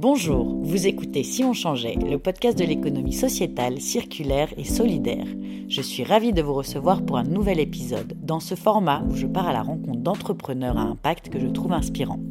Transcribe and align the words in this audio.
Bonjour, 0.00 0.56
vous 0.62 0.86
écoutez 0.86 1.22
Si 1.22 1.44
on 1.44 1.52
changeait, 1.52 1.94
le 1.94 2.18
podcast 2.18 2.58
de 2.58 2.64
l'économie 2.64 3.12
sociétale, 3.12 3.82
circulaire 3.82 4.48
et 4.56 4.64
solidaire. 4.64 5.26
Je 5.68 5.82
suis 5.82 6.04
ravie 6.04 6.32
de 6.32 6.40
vous 6.40 6.54
recevoir 6.54 7.04
pour 7.04 7.18
un 7.18 7.24
nouvel 7.24 7.60
épisode, 7.60 8.14
dans 8.22 8.40
ce 8.40 8.54
format 8.54 9.04
où 9.10 9.14
je 9.14 9.26
pars 9.26 9.46
à 9.46 9.52
la 9.52 9.60
rencontre 9.60 9.98
d'entrepreneurs 9.98 10.78
à 10.78 10.84
impact 10.84 11.28
que 11.28 11.38
je 11.38 11.48
trouve 11.48 11.74
inspirants. 11.74 12.22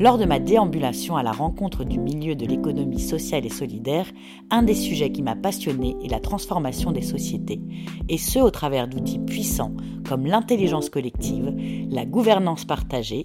Lors 0.00 0.18
de 0.18 0.24
ma 0.24 0.40
déambulation 0.40 1.16
à 1.16 1.22
la 1.22 1.30
rencontre 1.30 1.84
du 1.84 2.00
milieu 2.00 2.34
de 2.34 2.46
l'économie 2.46 2.98
sociale 2.98 3.46
et 3.46 3.48
solidaire, 3.48 4.10
un 4.50 4.64
des 4.64 4.74
sujets 4.74 5.12
qui 5.12 5.22
m'a 5.22 5.36
passionné 5.36 5.94
est 6.02 6.10
la 6.10 6.18
transformation 6.18 6.90
des 6.90 7.02
sociétés, 7.02 7.60
et 8.08 8.18
ce 8.18 8.40
au 8.40 8.50
travers 8.50 8.88
d'outils 8.88 9.20
puissants 9.20 9.76
comme 10.08 10.26
l'intelligence 10.26 10.90
collective, 10.90 11.54
la 11.90 12.06
gouvernance 12.06 12.64
partagée, 12.64 13.24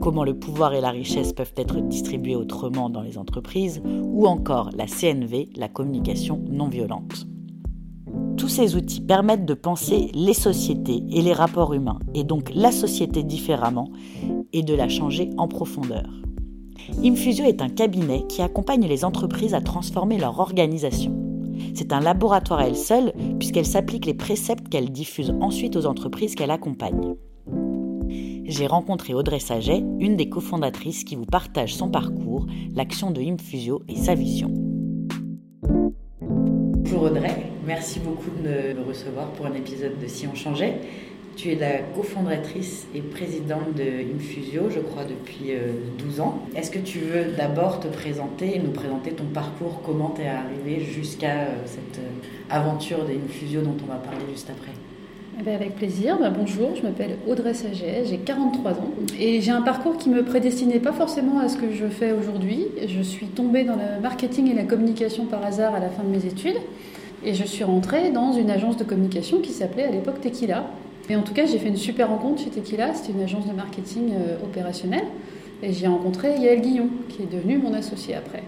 comment 0.00 0.24
le 0.24 0.38
pouvoir 0.38 0.74
et 0.74 0.80
la 0.80 0.90
richesse 0.90 1.32
peuvent 1.32 1.54
être 1.56 1.80
distribués 1.80 2.36
autrement 2.36 2.90
dans 2.90 3.02
les 3.02 3.18
entreprises, 3.18 3.82
ou 3.84 4.26
encore 4.26 4.70
la 4.76 4.86
CNV, 4.86 5.50
la 5.56 5.68
communication 5.68 6.42
non 6.48 6.68
violente. 6.68 7.26
Tous 8.36 8.48
ces 8.48 8.76
outils 8.76 9.00
permettent 9.00 9.46
de 9.46 9.54
penser 9.54 10.10
les 10.14 10.34
sociétés 10.34 11.02
et 11.10 11.22
les 11.22 11.32
rapports 11.32 11.74
humains, 11.74 11.98
et 12.14 12.24
donc 12.24 12.50
la 12.54 12.70
société 12.70 13.22
différemment, 13.22 13.90
et 14.52 14.62
de 14.62 14.74
la 14.74 14.88
changer 14.88 15.30
en 15.38 15.48
profondeur. 15.48 16.08
Infusio 17.02 17.44
est 17.44 17.62
un 17.62 17.68
cabinet 17.68 18.24
qui 18.28 18.42
accompagne 18.42 18.86
les 18.86 19.04
entreprises 19.04 19.54
à 19.54 19.60
transformer 19.60 20.18
leur 20.18 20.38
organisation. 20.38 21.14
C'est 21.74 21.92
un 21.92 22.00
laboratoire 22.00 22.60
à 22.60 22.68
elle 22.68 22.76
seule, 22.76 23.12
puisqu'elle 23.38 23.66
s'applique 23.66 24.06
les 24.06 24.14
préceptes 24.14 24.68
qu'elle 24.68 24.90
diffuse 24.90 25.34
ensuite 25.40 25.76
aux 25.76 25.86
entreprises 25.86 26.34
qu'elle 26.34 26.50
accompagne 26.50 27.16
j'ai 28.48 28.66
rencontré 28.66 29.14
Audrey 29.14 29.40
Saget, 29.40 29.82
une 29.98 30.16
des 30.16 30.28
cofondatrices 30.28 31.04
qui 31.04 31.16
vous 31.16 31.26
partage 31.26 31.74
son 31.74 31.88
parcours, 31.88 32.46
l'action 32.74 33.10
de 33.10 33.20
Infusio 33.20 33.82
et 33.88 33.96
sa 33.96 34.14
vision. 34.14 34.52
Bonjour 36.20 37.02
Audrey, 37.02 37.50
merci 37.66 37.98
beaucoup 38.00 38.30
de 38.42 38.78
me 38.78 38.86
recevoir 38.86 39.28
pour 39.32 39.46
un 39.46 39.54
épisode 39.54 39.98
de 40.00 40.06
Si 40.06 40.26
on 40.26 40.34
changeait. 40.34 40.80
Tu 41.36 41.50
es 41.50 41.54
la 41.54 41.80
cofondatrice 41.94 42.86
et 42.94 43.02
présidente 43.02 43.74
de 43.76 44.14
Infusio, 44.14 44.70
je 44.70 44.80
crois, 44.80 45.04
depuis 45.04 45.52
12 45.98 46.18
euh, 46.18 46.22
ans. 46.22 46.38
Est-ce 46.56 46.70
que 46.70 46.78
tu 46.78 47.00
veux 47.00 47.32
d'abord 47.36 47.78
te 47.78 47.88
présenter 47.88 48.56
et 48.56 48.58
nous 48.58 48.70
présenter 48.70 49.10
ton 49.12 49.26
parcours, 49.26 49.82
comment 49.84 50.14
tu 50.16 50.22
es 50.22 50.28
arrivée 50.28 50.80
jusqu'à 50.80 51.40
euh, 51.40 51.62
cette 51.66 51.98
euh, 51.98 52.48
aventure 52.48 53.04
d'Infusio 53.04 53.60
dont 53.60 53.76
on 53.82 53.86
va 53.86 53.96
parler 53.96 54.24
juste 54.32 54.48
après? 54.48 54.72
Avec 55.44 55.76
plaisir. 55.76 56.18
Ben, 56.18 56.32
bonjour, 56.36 56.70
je 56.74 56.82
m'appelle 56.82 57.18
Audrey 57.28 57.54
Saget, 57.54 58.04
j'ai 58.06 58.18
43 58.18 58.72
ans 58.72 58.90
et 59.18 59.40
j'ai 59.40 59.50
un 59.50 59.60
parcours 59.60 59.96
qui 59.98 60.08
me 60.08 60.24
prédestinait 60.24 60.80
pas 60.80 60.92
forcément 60.92 61.38
à 61.38 61.48
ce 61.48 61.56
que 61.56 61.72
je 61.72 61.86
fais 61.86 62.12
aujourd'hui. 62.12 62.66
Je 62.88 63.02
suis 63.02 63.26
tombée 63.26 63.64
dans 63.64 63.76
le 63.76 64.00
marketing 64.02 64.50
et 64.50 64.54
la 64.54 64.64
communication 64.64 65.26
par 65.26 65.44
hasard 65.44 65.74
à 65.74 65.80
la 65.80 65.88
fin 65.88 66.02
de 66.02 66.08
mes 66.08 66.24
études 66.24 66.56
et 67.24 67.34
je 67.34 67.44
suis 67.44 67.64
rentrée 67.64 68.10
dans 68.10 68.32
une 68.32 68.50
agence 68.50 68.76
de 68.76 68.84
communication 68.84 69.40
qui 69.40 69.52
s'appelait 69.52 69.84
à 69.84 69.90
l'époque 69.90 70.20
Tequila. 70.20 70.64
Et 71.08 71.16
en 71.16 71.22
tout 71.22 71.34
cas, 71.34 71.46
j'ai 71.46 71.58
fait 71.58 71.68
une 71.68 71.76
super 71.76 72.08
rencontre 72.08 72.42
chez 72.42 72.50
Tequila, 72.50 72.94
c'était 72.94 73.12
une 73.12 73.22
agence 73.22 73.46
de 73.46 73.52
marketing 73.52 74.12
euh, 74.14 74.42
opérationnel 74.42 75.04
et 75.62 75.72
j'ai 75.72 75.86
rencontré 75.86 76.36
Yael 76.38 76.60
Guillon 76.60 76.88
qui 77.08 77.22
est 77.22 77.32
devenue 77.32 77.58
mon 77.58 77.74
associée 77.74 78.14
après. 78.14 78.42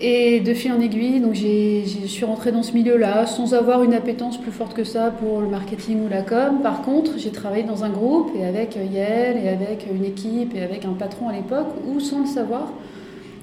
Et 0.00 0.38
de 0.38 0.54
fil 0.54 0.70
en 0.72 0.80
aiguille, 0.80 1.18
donc 1.18 1.34
je 1.34 2.06
suis 2.06 2.24
rentrée 2.24 2.52
dans 2.52 2.62
ce 2.62 2.72
milieu-là 2.72 3.26
sans 3.26 3.52
avoir 3.54 3.82
une 3.82 3.94
appétence 3.94 4.40
plus 4.40 4.52
forte 4.52 4.72
que 4.72 4.84
ça 4.84 5.10
pour 5.10 5.40
le 5.40 5.48
marketing 5.48 6.04
ou 6.04 6.08
la 6.08 6.22
com. 6.22 6.60
Par 6.62 6.82
contre, 6.82 7.18
j'ai 7.18 7.30
travaillé 7.30 7.64
dans 7.64 7.82
un 7.82 7.90
groupe 7.90 8.30
et 8.38 8.44
avec 8.44 8.76
Yael 8.76 9.38
et 9.44 9.48
avec 9.48 9.86
une 9.92 10.04
équipe 10.04 10.54
et 10.54 10.62
avec 10.62 10.84
un 10.84 10.92
patron 10.92 11.28
à 11.28 11.32
l'époque 11.32 11.66
où, 11.84 11.98
sans 11.98 12.20
le 12.20 12.26
savoir, 12.26 12.72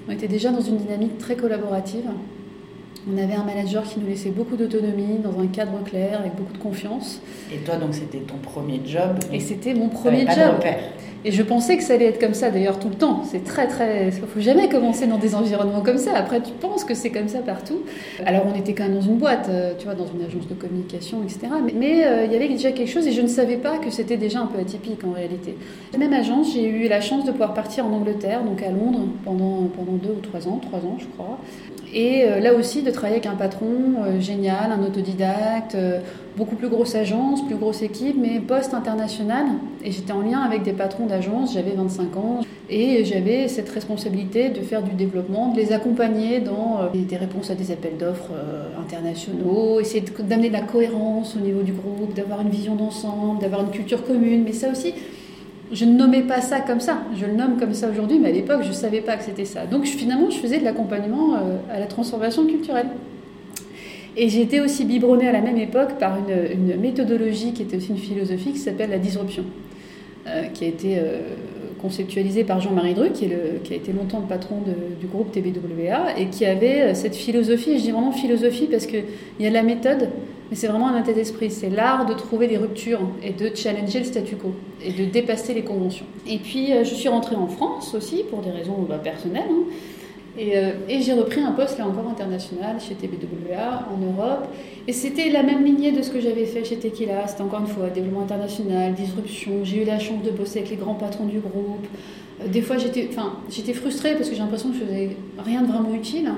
on 0.07 0.13
était 0.13 0.29
déjà 0.29 0.51
dans 0.51 0.61
une 0.61 0.77
dynamique 0.77 1.17
très 1.17 1.35
collaborative. 1.35 2.05
On 3.13 3.17
avait 3.21 3.35
un 3.35 3.43
manager 3.43 3.83
qui 3.83 3.99
nous 3.99 4.07
laissait 4.07 4.31
beaucoup 4.31 4.55
d'autonomie 4.55 5.19
dans 5.21 5.37
un 5.39 5.47
cadre 5.47 5.83
clair 5.83 6.21
avec 6.21 6.35
beaucoup 6.35 6.53
de 6.53 6.57
confiance. 6.57 7.21
Et 7.53 7.57
toi, 7.57 7.75
donc, 7.75 7.93
c'était 7.93 8.19
ton 8.19 8.37
premier 8.37 8.79
job? 8.85 9.19
Et 9.33 9.41
c'était 9.41 9.73
mon 9.73 9.89
premier 9.89 10.21
job. 10.21 10.55
Et 11.27 11.31
je 11.31 11.41
pensais 11.41 11.75
que 11.75 11.81
ça 11.81 11.95
allait 11.95 12.05
être 12.05 12.19
comme 12.19 12.35
ça 12.35 12.51
d'ailleurs 12.51 12.77
tout 12.77 12.87
le 12.87 12.93
temps. 12.93 13.23
C'est 13.25 13.43
très 13.43 13.67
très. 13.67 14.09
Il 14.09 14.11
faut 14.11 14.39
jamais 14.39 14.69
commencer 14.69 15.07
dans 15.07 15.17
des 15.17 15.33
environnements 15.33 15.81
comme 15.81 15.97
ça. 15.97 16.15
Après, 16.15 16.39
tu 16.39 16.51
penses 16.51 16.83
que 16.83 16.93
c'est 16.93 17.09
comme 17.09 17.27
ça 17.27 17.39
partout. 17.39 17.79
Alors, 18.27 18.43
on 18.45 18.55
était 18.55 18.73
quand 18.73 18.83
même 18.83 18.93
dans 18.93 19.01
une 19.01 19.17
boîte, 19.17 19.47
euh, 19.49 19.73
tu 19.75 19.85
vois, 19.85 19.95
dans 19.95 20.05
une 20.05 20.23
agence 20.23 20.47
de 20.47 20.53
communication, 20.53 21.23
etc. 21.23 21.47
Mais, 21.75 22.05
euh, 22.05 22.25
il 22.25 22.31
y 22.31 22.35
avait 22.35 22.47
déjà 22.47 22.71
quelque 22.71 22.91
chose 22.91 23.07
et 23.07 23.11
je 23.11 23.23
ne 23.23 23.27
savais 23.27 23.57
pas 23.57 23.79
que 23.79 23.89
c'était 23.89 24.17
déjà 24.17 24.39
un 24.39 24.45
peu 24.45 24.59
atypique 24.59 25.03
en 25.03 25.13
réalité. 25.13 25.57
Même 25.97 26.13
agence, 26.13 26.53
j'ai 26.53 26.69
eu 26.69 26.87
la 26.87 27.01
chance 27.01 27.25
de 27.25 27.31
pouvoir 27.31 27.55
partir 27.55 27.87
en 27.87 27.93
Angleterre, 27.93 28.43
donc 28.43 28.61
à 28.61 28.69
Londres, 28.69 29.07
pendant, 29.23 29.63
pendant 29.75 29.93
deux 29.93 30.15
ou 30.15 30.21
trois 30.21 30.47
ans, 30.47 30.59
trois 30.61 30.79
ans 30.79 30.97
je 30.99 31.07
crois. 31.07 31.39
Et 31.91 32.25
euh, 32.25 32.39
là 32.39 32.53
aussi, 32.53 32.83
de 32.83 32.91
travailler 32.91 33.15
avec 33.15 33.25
un 33.25 33.35
patron 33.35 33.65
génial, 34.19 34.71
un 34.71 34.83
autodidacte 34.83 35.75
beaucoup 36.37 36.55
plus 36.55 36.69
grosse 36.69 36.95
agence, 36.95 37.45
plus 37.45 37.55
grosse 37.55 37.81
équipe, 37.81 38.15
mais 38.19 38.39
poste 38.39 38.73
international. 38.73 39.45
Et 39.83 39.91
j'étais 39.91 40.11
en 40.11 40.21
lien 40.21 40.39
avec 40.39 40.63
des 40.63 40.73
patrons 40.73 41.05
d'agence, 41.05 41.53
j'avais 41.53 41.71
25 41.71 42.17
ans, 42.17 42.41
et 42.69 43.05
j'avais 43.05 43.47
cette 43.47 43.69
responsabilité 43.69 44.49
de 44.49 44.61
faire 44.61 44.81
du 44.81 44.91
développement, 44.91 45.51
de 45.51 45.57
les 45.57 45.71
accompagner 45.71 46.39
dans 46.39 46.79
euh, 46.81 46.87
des 46.93 47.15
réponses 47.15 47.51
à 47.51 47.55
des 47.55 47.71
appels 47.71 47.97
d'offres 47.97 48.31
euh, 48.33 48.67
internationaux, 48.81 49.79
essayer 49.79 50.03
d'amener 50.23 50.49
de 50.49 50.53
la 50.53 50.61
cohérence 50.61 51.35
au 51.35 51.39
niveau 51.39 51.61
du 51.61 51.73
groupe, 51.73 52.13
d'avoir 52.15 52.41
une 52.41 52.49
vision 52.49 52.75
d'ensemble, 52.75 53.39
d'avoir 53.39 53.61
une 53.61 53.71
culture 53.71 54.03
commune. 54.05 54.43
Mais 54.43 54.53
ça 54.53 54.71
aussi, 54.71 54.93
je 55.71 55.85
ne 55.85 55.93
nommais 55.93 56.23
pas 56.23 56.41
ça 56.41 56.59
comme 56.59 56.79
ça. 56.79 56.99
Je 57.19 57.25
le 57.25 57.33
nomme 57.33 57.57
comme 57.57 57.73
ça 57.73 57.89
aujourd'hui, 57.89 58.19
mais 58.19 58.29
à 58.29 58.33
l'époque, 58.33 58.61
je 58.63 58.69
ne 58.69 58.73
savais 58.73 59.01
pas 59.01 59.17
que 59.17 59.23
c'était 59.23 59.45
ça. 59.45 59.65
Donc 59.65 59.85
finalement, 59.85 60.29
je 60.29 60.37
faisais 60.37 60.59
de 60.59 60.63
l'accompagnement 60.63 61.35
euh, 61.35 61.57
à 61.71 61.79
la 61.79 61.85
transformation 61.85 62.45
culturelle. 62.45 62.87
Et 64.17 64.41
été 64.41 64.61
aussi 64.61 64.85
biberonnée 64.85 65.27
à 65.27 65.33
la 65.33 65.41
même 65.41 65.57
époque 65.57 65.97
par 65.99 66.17
une, 66.17 66.79
méthodologie 66.79 67.51
qui 67.51 67.63
était 67.63 67.75
aussi 67.75 67.89
une 67.89 67.97
philosophie 67.97 68.51
qui 68.51 68.59
s'appelle 68.59 68.89
la 68.89 68.97
disruption, 68.97 69.43
euh, 70.27 70.43
qui 70.53 70.63
a 70.63 70.67
été 70.67 70.97
euh, 70.97 71.19
conceptualisée 71.81 72.45
par 72.45 72.61
Jean-Marie 72.61 72.93
Druc, 72.93 73.11
qui, 73.11 73.29
qui, 73.63 73.73
a 73.73 73.75
été 73.75 73.91
longtemps 73.91 74.21
le 74.21 74.27
patron 74.27 74.61
du 74.99 75.07
groupe 75.07 75.33
TBWA, 75.33 76.17
et 76.17 76.27
qui 76.27 76.45
avait 76.45 76.81
euh, 76.81 76.93
cette 76.93 77.15
philosophie, 77.15 77.71
et 77.71 77.77
je 77.77 77.83
dis 77.83 77.91
vraiment 77.91 78.13
philosophie 78.13 78.67
parce 78.71 78.85
qu'il 78.85 79.03
y 79.41 79.45
a 79.47 79.49
de 79.49 79.53
la 79.53 79.63
méthode, 79.63 80.09
mais 80.49 80.55
c'est 80.55 80.67
vraiment 80.67 80.87
un 80.87 81.01
état 81.01 81.11
d'esprit, 81.11 81.51
c'est 81.51 81.69
l'art 81.69 82.05
de 82.05 82.13
trouver 82.13 82.47
des 82.47 82.57
ruptures 82.57 83.01
et 83.21 83.31
de 83.31 83.53
challenger 83.53 83.99
le 83.99 84.05
statu 84.05 84.37
quo, 84.37 84.53
et 84.81 84.93
de 84.93 85.03
dépasser 85.03 85.53
les 85.53 85.63
conventions. 85.63 86.05
Et 86.25 86.37
puis 86.37 86.69
je 86.83 86.95
suis 86.95 87.09
rentrée 87.09 87.35
en 87.35 87.47
France 87.47 87.93
aussi, 87.95 88.23
pour 88.29 88.39
des 88.39 88.51
raisons 88.51 88.85
bah, 88.87 88.97
personnelles. 88.97 89.43
Hein. 89.49 89.63
Euh, 90.37 90.71
et, 90.89 91.01
j'ai 91.01 91.13
repris 91.13 91.41
un 91.41 91.51
poste 91.51 91.77
là 91.77 91.87
encore 91.87 92.09
international 92.09 92.77
chez 92.79 92.95
TBWA 92.95 93.87
en 93.91 93.97
Europe. 93.97 94.47
Et 94.87 94.93
c'était 94.93 95.29
la 95.29 95.43
même 95.43 95.63
lignée 95.63 95.91
de 95.91 96.01
ce 96.01 96.11
que 96.11 96.19
j'avais 96.19 96.45
fait 96.45 96.63
chez 96.63 96.77
Tequila. 96.77 97.27
C'était 97.27 97.41
encore 97.41 97.61
une 97.61 97.67
fois 97.67 97.89
développement 97.89 98.21
international, 98.21 98.93
disruption. 98.93 99.63
J'ai 99.63 99.83
eu 99.83 99.85
la 99.85 99.99
chance 99.99 100.23
de 100.23 100.31
bosser 100.31 100.59
avec 100.59 100.71
les 100.71 100.77
grands 100.77 100.95
patrons 100.95 101.25
du 101.25 101.39
groupe. 101.39 101.87
Euh, 102.41 102.47
des 102.47 102.61
fois, 102.61 102.77
j'étais, 102.77 103.07
enfin, 103.09 103.33
frustrée 103.73 104.13
parce 104.15 104.29
que 104.29 104.35
j'ai 104.35 104.41
l'impression 104.41 104.69
que 104.69 104.75
je 104.75 104.83
faisais 104.83 105.17
rien 105.39 105.61
de 105.61 105.67
vraiment 105.67 105.93
utile. 105.93 106.29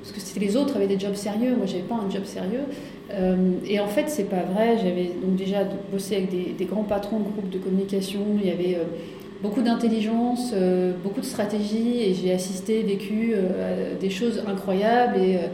Parce 0.00 0.12
que 0.12 0.20
c'était 0.20 0.40
les 0.40 0.56
autres 0.56 0.76
avaient 0.76 0.86
des 0.86 0.98
jobs 0.98 1.14
sérieux, 1.14 1.56
moi 1.56 1.64
j'avais 1.64 1.82
pas 1.82 1.94
un 1.94 2.10
job 2.10 2.24
sérieux. 2.26 2.64
Euh, 3.10 3.36
et 3.66 3.80
en 3.80 3.86
fait, 3.86 4.04
c'est 4.08 4.28
pas 4.28 4.42
vrai. 4.42 4.76
J'avais 4.76 5.12
donc 5.22 5.36
déjà 5.36 5.64
bossé 5.90 6.16
avec 6.16 6.30
des, 6.30 6.54
des, 6.58 6.64
grands 6.66 6.82
patrons 6.82 7.20
de 7.20 7.24
groupes 7.24 7.48
de 7.48 7.58
communication. 7.58 8.20
Il 8.38 8.46
y 8.46 8.50
avait 8.50 8.78
beaucoup 9.44 9.60
d'intelligence, 9.60 10.52
euh, 10.54 10.94
beaucoup 11.04 11.20
de 11.20 11.26
stratégie 11.26 12.00
et 12.00 12.14
j'ai 12.14 12.32
assisté, 12.32 12.82
vécu 12.82 13.34
euh, 13.34 13.92
des 14.00 14.08
choses 14.08 14.42
incroyables 14.48 15.18
et, 15.18 15.36
euh, 15.36 15.48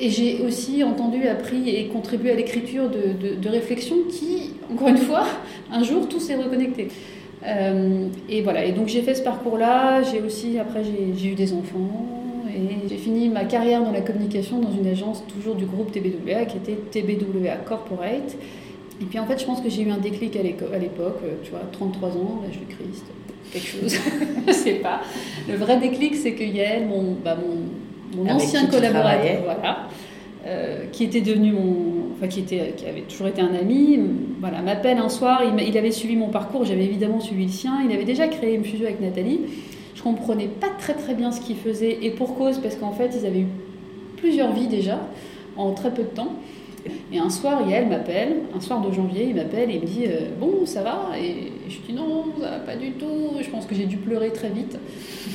et 0.00 0.10
j'ai 0.10 0.40
aussi 0.44 0.82
entendu, 0.82 1.28
appris 1.28 1.70
et 1.70 1.86
contribué 1.86 2.32
à 2.32 2.34
l'écriture 2.34 2.90
de, 2.90 3.36
de, 3.36 3.48
réflexions 3.48 3.98
qui, 4.10 4.54
encore 4.72 4.88
une 4.88 4.96
fois, 4.96 5.26
un 5.72 5.84
jour 5.84 6.08
tout 6.08 6.18
s'est 6.18 6.34
reconnecté. 6.34 6.88
et 8.28 8.42
voilà, 8.42 8.64
et 8.64 8.72
donc 8.72 8.88
j'ai 8.88 9.02
fait 9.02 9.14
ce 9.14 9.22
parcours-là, 9.22 10.02
j'ai 10.02 10.20
aussi, 10.22 10.58
après 10.58 10.82
j'ai 11.16 11.28
eu 11.28 11.34
des 11.34 11.52
enfants 11.52 12.08
et 12.48 12.88
j'ai 12.88 12.96
fini 12.96 13.28
ma 13.28 13.44
carrière 13.44 13.84
dans 13.84 13.92
la 13.92 14.00
communication 14.00 14.58
dans 14.58 14.72
une 14.72 14.86
agence 14.86 15.22
toujours 15.32 15.54
du 15.54 15.66
groupe 15.66 15.92
TBWA 15.92 16.46
qui 16.46 16.56
était 16.56 16.78
TBWA 16.90 17.56
Corporate. 17.64 18.36
Et 19.02 19.04
puis 19.04 19.18
en 19.18 19.26
fait, 19.26 19.38
je 19.38 19.46
pense 19.46 19.60
que 19.60 19.70
j'ai 19.70 19.82
eu 19.82 19.90
un 19.90 19.98
déclic 19.98 20.36
à 20.36 20.42
l'époque, 20.42 21.20
tu 21.44 21.50
vois, 21.50 21.60
33 21.72 22.08
ans, 22.16 22.42
l'âge 22.42 22.58
du 22.58 22.66
Christ 22.66 23.04
quelque 23.52 23.66
chose, 23.66 23.96
je 24.46 24.52
sais 24.52 24.74
pas. 24.74 25.00
Le 25.48 25.56
vrai 25.56 25.78
déclic, 25.78 26.14
c'est 26.14 26.32
que 26.32 26.44
Yael, 26.44 26.86
mon, 26.86 27.16
bah, 27.24 27.36
mon, 27.36 28.22
mon 28.22 28.30
ancien 28.30 28.66
collaborateur, 28.66 29.42
voilà, 29.44 29.88
euh, 30.46 30.86
qui 30.92 31.04
était 31.04 31.20
devenu 31.20 31.52
mon, 31.52 32.12
enfin 32.16 32.28
qui 32.28 32.40
était, 32.40 32.74
qui 32.76 32.86
avait 32.86 33.02
toujours 33.02 33.26
été 33.26 33.40
un 33.40 33.54
ami, 33.54 33.98
voilà, 34.40 34.62
m'appelle 34.62 34.98
un 34.98 35.08
soir. 35.08 35.42
Il, 35.44 35.68
il, 35.68 35.76
avait 35.76 35.90
suivi 35.90 36.16
mon 36.16 36.28
parcours, 36.28 36.64
j'avais 36.64 36.84
évidemment 36.84 37.20
suivi 37.20 37.44
le 37.44 37.52
sien. 37.52 37.82
Il 37.86 37.92
avait 37.94 38.04
déjà 38.04 38.28
créé 38.28 38.54
une 38.54 38.64
fusion 38.64 38.86
avec 38.86 39.00
Nathalie. 39.00 39.40
Je 39.94 40.02
comprenais 40.02 40.48
pas 40.48 40.70
très 40.78 40.94
très 40.94 41.14
bien 41.14 41.30
ce 41.30 41.42
qu'il 41.42 41.56
faisait 41.56 41.98
et 42.02 42.10
pour 42.10 42.36
cause 42.36 42.58
parce 42.58 42.76
qu'en 42.76 42.92
fait 42.92 43.10
ils 43.20 43.26
avaient 43.26 43.40
eu 43.40 43.48
plusieurs 44.16 44.52
vies 44.52 44.66
déjà 44.66 44.98
en 45.58 45.72
très 45.72 45.92
peu 45.92 46.02
de 46.02 46.08
temps. 46.08 46.32
Et 47.12 47.18
un 47.18 47.28
soir, 47.28 47.68
Yael 47.68 47.88
m'appelle, 47.88 48.36
un 48.56 48.60
soir 48.60 48.80
de 48.80 48.90
janvier, 48.92 49.26
il 49.28 49.34
m'appelle 49.34 49.70
et 49.70 49.74
il 49.74 49.80
me 49.82 49.86
dit 49.86 50.04
euh, 50.06 50.30
Bon, 50.38 50.64
ça 50.64 50.82
va? 50.82 51.10
Et 51.18 51.52
Et 51.70 51.72
je 51.72 51.80
dis 51.86 51.92
non, 51.92 52.24
ça 52.40 52.58
pas 52.66 52.74
du 52.74 52.92
tout. 52.92 53.36
Je 53.40 53.48
pense 53.48 53.64
que 53.66 53.74
j'ai 53.74 53.86
dû 53.86 53.96
pleurer 53.96 54.32
très 54.32 54.48
vite. 54.48 54.76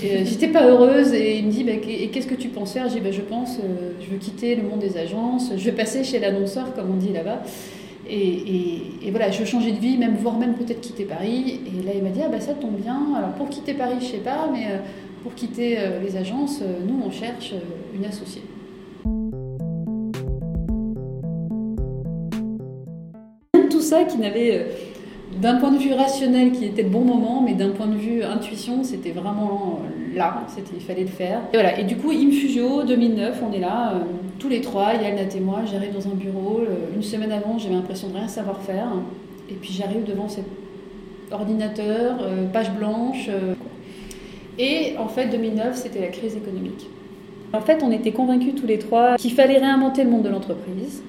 Et 0.04 0.18
euh, 0.18 0.26
j'étais 0.26 0.50
pas 0.50 0.68
heureuse. 0.68 1.14
Et 1.14 1.38
il 1.38 1.46
me 1.46 1.52
dit, 1.52 1.64
bah, 1.64 1.72
et 1.72 2.10
qu'est-ce 2.10 2.28
que 2.28 2.36
tu 2.36 2.50
penses 2.50 2.74
faire 2.74 2.90
J'ai 2.90 2.96
dit, 2.96 3.02
bah, 3.02 3.12
je 3.12 3.22
pense, 3.22 3.58
euh, 3.60 3.92
je 4.02 4.08
veux 4.08 4.18
quitter 4.18 4.56
le 4.56 4.64
monde 4.64 4.80
des 4.80 4.98
agences, 4.98 5.52
je 5.56 5.64
vais 5.64 5.72
passer 5.72 6.04
chez 6.04 6.20
l'annonceur, 6.20 6.74
comme 6.74 6.92
on 6.92 6.98
dit 6.98 7.14
là-bas. 7.14 7.42
Et, 8.08 9.10
voilà, 9.12 9.32
je 9.32 9.40
veux 9.40 9.46
changer 9.46 9.72
de 9.72 9.80
vie, 9.80 9.98
même 9.98 10.16
voire 10.16 10.38
même 10.38 10.56
peut-être 10.56 10.82
quitter 10.82 11.06
Paris. 11.06 11.62
Et 11.66 11.86
là, 11.86 11.94
il 11.96 12.04
m'a 12.04 12.10
dit, 12.10 12.20
ah 12.24 12.30
bah 12.30 12.42
ça 12.42 12.54
tombe 12.54 12.76
bien. 12.76 13.00
Alors 13.18 13.32
pour 13.32 13.50
quitter 13.50 13.74
Paris, 13.74 13.96
je 14.02 14.06
sais 14.06 14.18
pas, 14.18 14.50
mais 14.52 14.66
euh, 14.66 14.78
pour 15.24 15.34
quitter 15.36 15.78
les 16.04 16.18
agences, 16.18 16.62
nous, 16.86 17.02
on 17.04 17.12
cherche 17.12 17.54
une 17.96 18.06
associée. 18.06 18.44
Tout 23.72 23.82
ça 23.82 24.04
qui 24.04 24.18
n'avait 24.18 24.68
d'un 25.42 25.56
point 25.58 25.72
de 25.72 25.78
vue 25.78 25.94
rationnel 25.94 26.52
qui 26.52 26.66
était 26.66 26.84
le 26.84 26.90
bon 26.90 27.02
moment, 27.02 27.42
mais 27.42 27.54
d'un 27.54 27.70
point 27.70 27.88
de 27.88 27.96
vue 27.96 28.24
intuition, 28.24 28.84
c'était 28.84 29.12
vraiment 29.12 29.80
là, 30.16 30.44
c'était, 30.48 30.76
il 30.76 30.82
fallait 30.82 31.02
le 31.02 31.08
faire. 31.08 31.42
Et 31.54 31.58
voilà, 31.58 31.80
et 31.80 31.84
du 31.84 31.98
coup, 31.98 32.12
Infugio 32.12 32.84
2009, 32.84 33.44
on 33.48 33.54
est 33.54 33.60
là, 33.60 33.92
euh, 33.94 34.00
tous 34.40 34.50
les 34.50 34.62
trois, 34.62 34.94
Yann 34.94 35.18
et 35.18 35.40
moi, 35.40 35.62
j'arrive 35.70 35.94
dans 35.94 36.08
un 36.08 36.16
bureau, 36.16 36.62
euh, 36.62 36.96
une 36.96 37.04
semaine 37.04 37.32
avant, 37.32 37.58
j'avais 37.58 37.76
l'impression 37.76 38.08
de 38.10 38.14
rien 38.14 38.28
savoir 38.28 38.62
faire, 38.62 38.88
et 39.50 39.54
puis 39.54 39.74
j'arrive 39.74 40.04
devant 40.06 40.30
cet 40.30 40.46
ordinateur, 41.32 42.18
euh, 42.22 42.48
page 42.52 42.72
blanche, 42.72 43.30
et 44.58 44.96
en 44.98 45.08
fait, 45.08 45.28
2009, 45.28 45.76
c'était 45.76 46.00
la 46.00 46.08
crise 46.08 46.36
économique. 46.36 46.88
En 47.54 47.62
fait, 47.62 47.84
on 47.84 47.92
était 47.92 48.12
convaincus 48.12 48.56
tous 48.56 48.68
les 48.68 48.80
trois 48.80 49.16
qu'il 49.18 49.32
fallait 49.32 49.58
réinventer 49.58 50.04
le 50.04 50.10
monde 50.10 50.24
de 50.24 50.30
l'entreprise, 50.30 51.04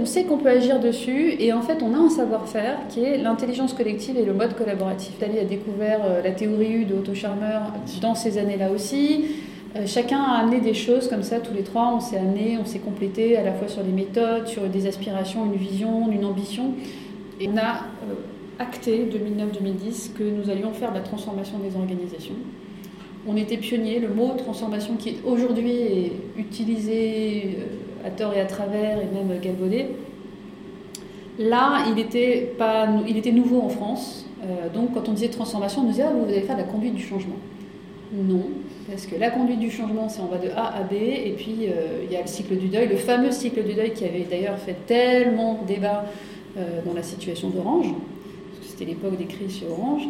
on 0.00 0.06
sait 0.06 0.24
qu'on 0.24 0.38
peut 0.38 0.48
agir 0.48 0.80
dessus 0.80 1.34
et 1.38 1.52
en 1.52 1.62
fait 1.62 1.82
on 1.82 1.94
a 1.94 1.98
un 1.98 2.08
savoir-faire 2.10 2.78
qui 2.88 3.04
est 3.04 3.18
l'intelligence 3.18 3.72
collective 3.72 4.16
et 4.16 4.24
le 4.24 4.32
mode 4.32 4.54
collaboratif. 4.56 5.18
Tali 5.18 5.38
a 5.38 5.44
découvert 5.44 6.00
euh, 6.04 6.22
la 6.22 6.32
théorie 6.32 6.72
U 6.72 6.84
de 6.84 6.94
Otto 6.94 7.14
Scharmer 7.14 7.58
dans 8.00 8.14
ces 8.14 8.38
années-là 8.38 8.70
aussi. 8.70 9.26
Euh, 9.76 9.86
chacun 9.86 10.20
a 10.20 10.40
amené 10.40 10.60
des 10.60 10.74
choses 10.74 11.08
comme 11.08 11.22
ça, 11.22 11.40
tous 11.40 11.54
les 11.54 11.62
trois, 11.62 11.92
on 11.94 12.00
s'est 12.00 12.18
amené, 12.18 12.58
on 12.60 12.66
s'est 12.66 12.78
complété 12.78 13.36
à 13.36 13.42
la 13.42 13.52
fois 13.52 13.68
sur 13.68 13.82
les 13.82 13.92
méthodes, 13.92 14.46
sur 14.46 14.62
des 14.62 14.86
aspirations, 14.86 15.46
une 15.46 15.56
vision, 15.56 16.10
une 16.10 16.24
ambition. 16.24 16.74
Et 17.40 17.48
on 17.48 17.56
a 17.56 17.60
euh, 17.70 18.14
acté 18.58 19.08
2009-2010 19.10 20.12
que 20.12 20.24
nous 20.24 20.50
allions 20.50 20.72
faire 20.72 20.90
de 20.90 20.96
la 20.96 21.02
transformation 21.02 21.58
des 21.58 21.74
organisations. 21.76 22.34
On 23.26 23.36
était 23.36 23.56
pionniers, 23.56 24.00
le 24.00 24.08
mot 24.08 24.34
transformation 24.36 24.96
qui 24.96 25.18
aujourd'hui 25.24 25.70
est 25.70 26.12
utilisé 26.36 27.56
à 28.04 28.10
tort 28.10 28.32
et 28.34 28.40
à 28.40 28.46
travers, 28.46 28.98
et 28.98 29.06
même 29.06 29.38
galvaudé. 29.40 29.86
Là, 31.38 31.86
il 31.90 31.98
était, 31.98 32.52
pas, 32.58 32.88
il 33.08 33.16
était 33.16 33.32
nouveau 33.32 33.62
en 33.62 33.68
France. 33.68 34.26
Euh, 34.42 34.68
donc, 34.68 34.92
quand 34.94 35.08
on 35.08 35.12
disait 35.12 35.28
transformation, 35.28 35.82
on 35.82 35.84
nous 35.84 35.90
disait 35.90 36.04
ah, 36.04 36.12
vous 36.12 36.24
allez 36.24 36.42
faire 36.42 36.56
la 36.56 36.64
conduite 36.64 36.94
du 36.94 37.02
changement. 37.02 37.36
Non, 38.12 38.44
parce 38.90 39.06
que 39.06 39.16
la 39.18 39.30
conduite 39.30 39.58
du 39.58 39.70
changement, 39.70 40.08
c'est 40.08 40.20
on 40.20 40.26
va 40.26 40.36
de 40.36 40.50
A 40.50 40.76
à 40.76 40.82
B, 40.82 40.92
et 40.92 41.34
puis 41.36 41.66
euh, 41.66 42.04
il 42.04 42.12
y 42.12 42.16
a 42.16 42.20
le 42.20 42.26
cycle 42.26 42.56
du 42.56 42.68
deuil, 42.68 42.88
le 42.88 42.96
fameux 42.96 43.30
cycle 43.30 43.64
du 43.64 43.72
deuil 43.72 43.92
qui 43.92 44.04
avait 44.04 44.26
d'ailleurs 44.30 44.58
fait 44.58 44.76
tellement 44.86 45.60
débat 45.66 46.04
euh, 46.58 46.80
dans 46.84 46.92
la 46.92 47.02
situation 47.02 47.48
d'Orange, 47.48 47.86
parce 47.86 48.66
que 48.66 48.70
c'était 48.70 48.84
l'époque 48.84 49.16
des 49.16 49.24
crises 49.24 49.60
chez 49.60 49.66
Orange. 49.66 50.02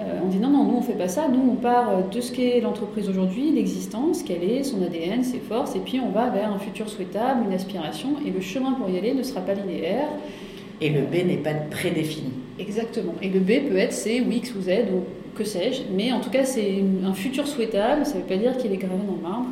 Euh, 0.00 0.20
on 0.24 0.28
dit 0.28 0.38
non, 0.38 0.48
non, 0.48 0.64
nous 0.64 0.78
on 0.78 0.82
fait 0.82 0.94
pas 0.94 1.08
ça, 1.08 1.28
nous 1.28 1.52
on 1.52 1.56
part 1.56 1.90
euh, 1.90 2.02
de 2.10 2.20
ce 2.20 2.32
qu'est 2.32 2.60
l'entreprise 2.60 3.08
aujourd'hui, 3.08 3.52
l'existence, 3.52 4.22
qu'elle 4.22 4.42
est, 4.42 4.62
son 4.62 4.82
ADN, 4.82 5.22
ses 5.22 5.38
forces, 5.38 5.76
et 5.76 5.80
puis 5.80 6.00
on 6.00 6.10
va 6.10 6.30
vers 6.30 6.50
un 6.50 6.58
futur 6.58 6.88
souhaitable, 6.88 7.44
une 7.46 7.52
aspiration, 7.52 8.14
et 8.26 8.30
le 8.30 8.40
chemin 8.40 8.72
pour 8.72 8.88
y 8.88 8.96
aller 8.96 9.12
ne 9.12 9.22
sera 9.22 9.42
pas 9.42 9.54
linéaire. 9.54 10.08
Et 10.80 10.88
le 10.88 11.02
B 11.02 11.26
n'est 11.26 11.36
pas 11.36 11.54
prédéfini. 11.54 12.32
Exactement. 12.58 13.14
Et 13.20 13.28
le 13.28 13.38
B 13.38 13.68
peut 13.68 13.76
être 13.76 13.92
C 13.92 14.22
ou 14.26 14.32
X 14.32 14.54
ou 14.54 14.62
Z 14.62 14.70
ou 14.92 15.04
que 15.36 15.44
sais-je, 15.44 15.82
mais 15.94 16.10
en 16.12 16.20
tout 16.20 16.30
cas 16.30 16.44
c'est 16.44 16.82
un 17.04 17.12
futur 17.12 17.46
souhaitable, 17.46 18.06
ça 18.06 18.14
ne 18.14 18.20
veut 18.20 18.26
pas 18.26 18.36
dire 18.36 18.56
qu'il 18.56 18.72
est 18.72 18.78
gravé 18.78 19.02
dans 19.06 19.16
le 19.16 19.22
marbre. 19.22 19.48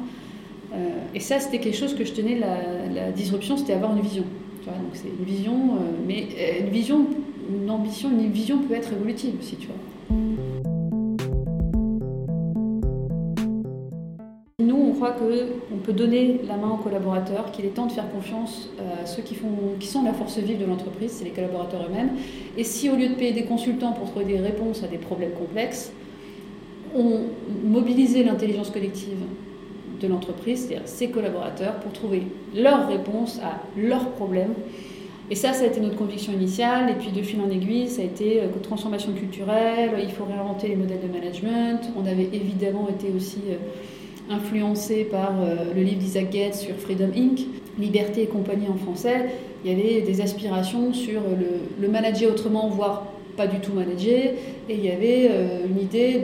Euh, 0.73 0.89
et 1.15 1.21
ça 1.21 1.39
c'était 1.39 1.59
quelque 1.59 1.77
chose 1.77 1.95
que 1.95 2.05
je 2.05 2.13
tenais, 2.13 2.39
la, 2.39 3.11
disruption, 3.13 3.57
c'était 3.59 3.75
avoir 3.75 3.95
une 3.95 4.03
vision. 4.03 4.25
donc 4.65 4.75
c'est 4.95 5.09
une 5.09 5.25
vision, 5.25 5.55
mais 6.09 6.27
une 6.61 6.71
vision, 6.71 7.07
une 7.63 7.71
ambition, 7.71 8.11
une 8.11 8.31
vision 8.31 8.59
peut 8.59 8.75
être 8.75 8.93
évolutive 8.93 9.35
aussi, 9.39 9.57
tu 9.57 9.67
vois. 9.67 9.77
Qu'on 15.21 15.77
peut 15.77 15.93
donner 15.93 16.41
la 16.49 16.57
main 16.57 16.71
aux 16.71 16.83
collaborateurs, 16.83 17.53
qu'il 17.53 17.65
est 17.65 17.75
temps 17.75 17.87
de 17.87 17.93
faire 17.93 18.11
confiance 18.11 18.71
à 18.79 19.07
ceux 19.07 19.23
qui 19.23 19.37
sont 19.87 20.03
la 20.03 20.13
force 20.13 20.39
vive 20.39 20.59
de 20.59 20.65
l'entreprise, 20.65 21.13
c'est 21.13 21.25
les 21.25 21.31
collaborateurs 21.31 21.87
eux-mêmes. 21.89 22.11
Et 22.57 22.65
si 22.65 22.91
au 22.91 22.97
lieu 22.97 23.09
de 23.09 23.15
payer 23.15 23.33
des 23.33 23.45
consultants 23.45 23.93
pour 23.93 24.11
trouver 24.11 24.25
des 24.25 24.39
réponses 24.39 24.83
à 24.83 24.87
des 24.87 24.99
problèmes 24.99 25.33
complexes, 25.33 25.93
on 26.95 27.21
mobilisait 27.65 28.25
l'intelligence 28.25 28.71
collective 28.71 29.19
de 30.01 30.09
l'entreprise, 30.09 30.67
c'est-à-dire 30.67 30.89
ses 30.89 31.11
collaborateurs, 31.11 31.75
pour 31.81 31.93
trouver 31.93 32.23
leurs 32.55 32.89
réponses 32.89 33.39
à 33.45 33.63
leurs 33.79 34.11
problèmes 34.11 34.55
et 35.31 35.37
ça, 35.37 35.53
ça 35.53 35.63
a 35.63 35.67
été 35.69 35.81
notre 35.81 35.95
conviction 35.95 36.33
initiale. 36.33 36.91
Et 36.91 36.95
puis 36.95 37.13
de 37.13 37.23
fil 37.23 37.41
en 37.41 37.49
aiguille, 37.49 37.89
ça 37.89 38.03
a 38.03 38.05
été 38.05 38.41
euh, 38.43 38.49
transformation 38.63 39.13
culturelle, 39.13 39.93
il 40.03 40.11
faut 40.11 40.25
réinventer 40.25 40.69
les 40.69 40.77
modèles 40.77 41.01
de 41.01 41.13
management. 41.13 41.81
On 41.97 42.05
avait 42.05 42.29
évidemment 42.33 42.89
été 42.89 43.13
aussi 43.17 43.39
euh, 43.49 43.55
influencé 44.31 45.05
par 45.05 45.32
euh, 45.43 45.75
le 45.75 45.82
livre 45.82 45.99
d'Isaac 45.99 46.31
Gates 46.31 46.55
sur 46.55 46.75
Freedom 46.77 47.11
Inc., 47.17 47.41
Liberté 47.79 48.23
et 48.23 48.27
compagnie 48.27 48.69
en 48.69 48.77
français. 48.77 49.27
Il 49.65 49.71
y 49.71 49.75
avait 49.75 50.03
des 50.03 50.21
aspirations 50.21 50.93
sur 50.93 51.21
le, 51.81 51.88
manager 51.88 52.31
autrement, 52.31 52.69
voire 52.69 53.06
pas 53.37 53.47
du 53.47 53.59
tout 53.61 53.73
manager, 53.73 54.32
et 54.69 54.75
il 54.75 54.85
y 54.85 54.91
avait 54.91 55.31
une 55.67 55.81
idée 55.81 56.21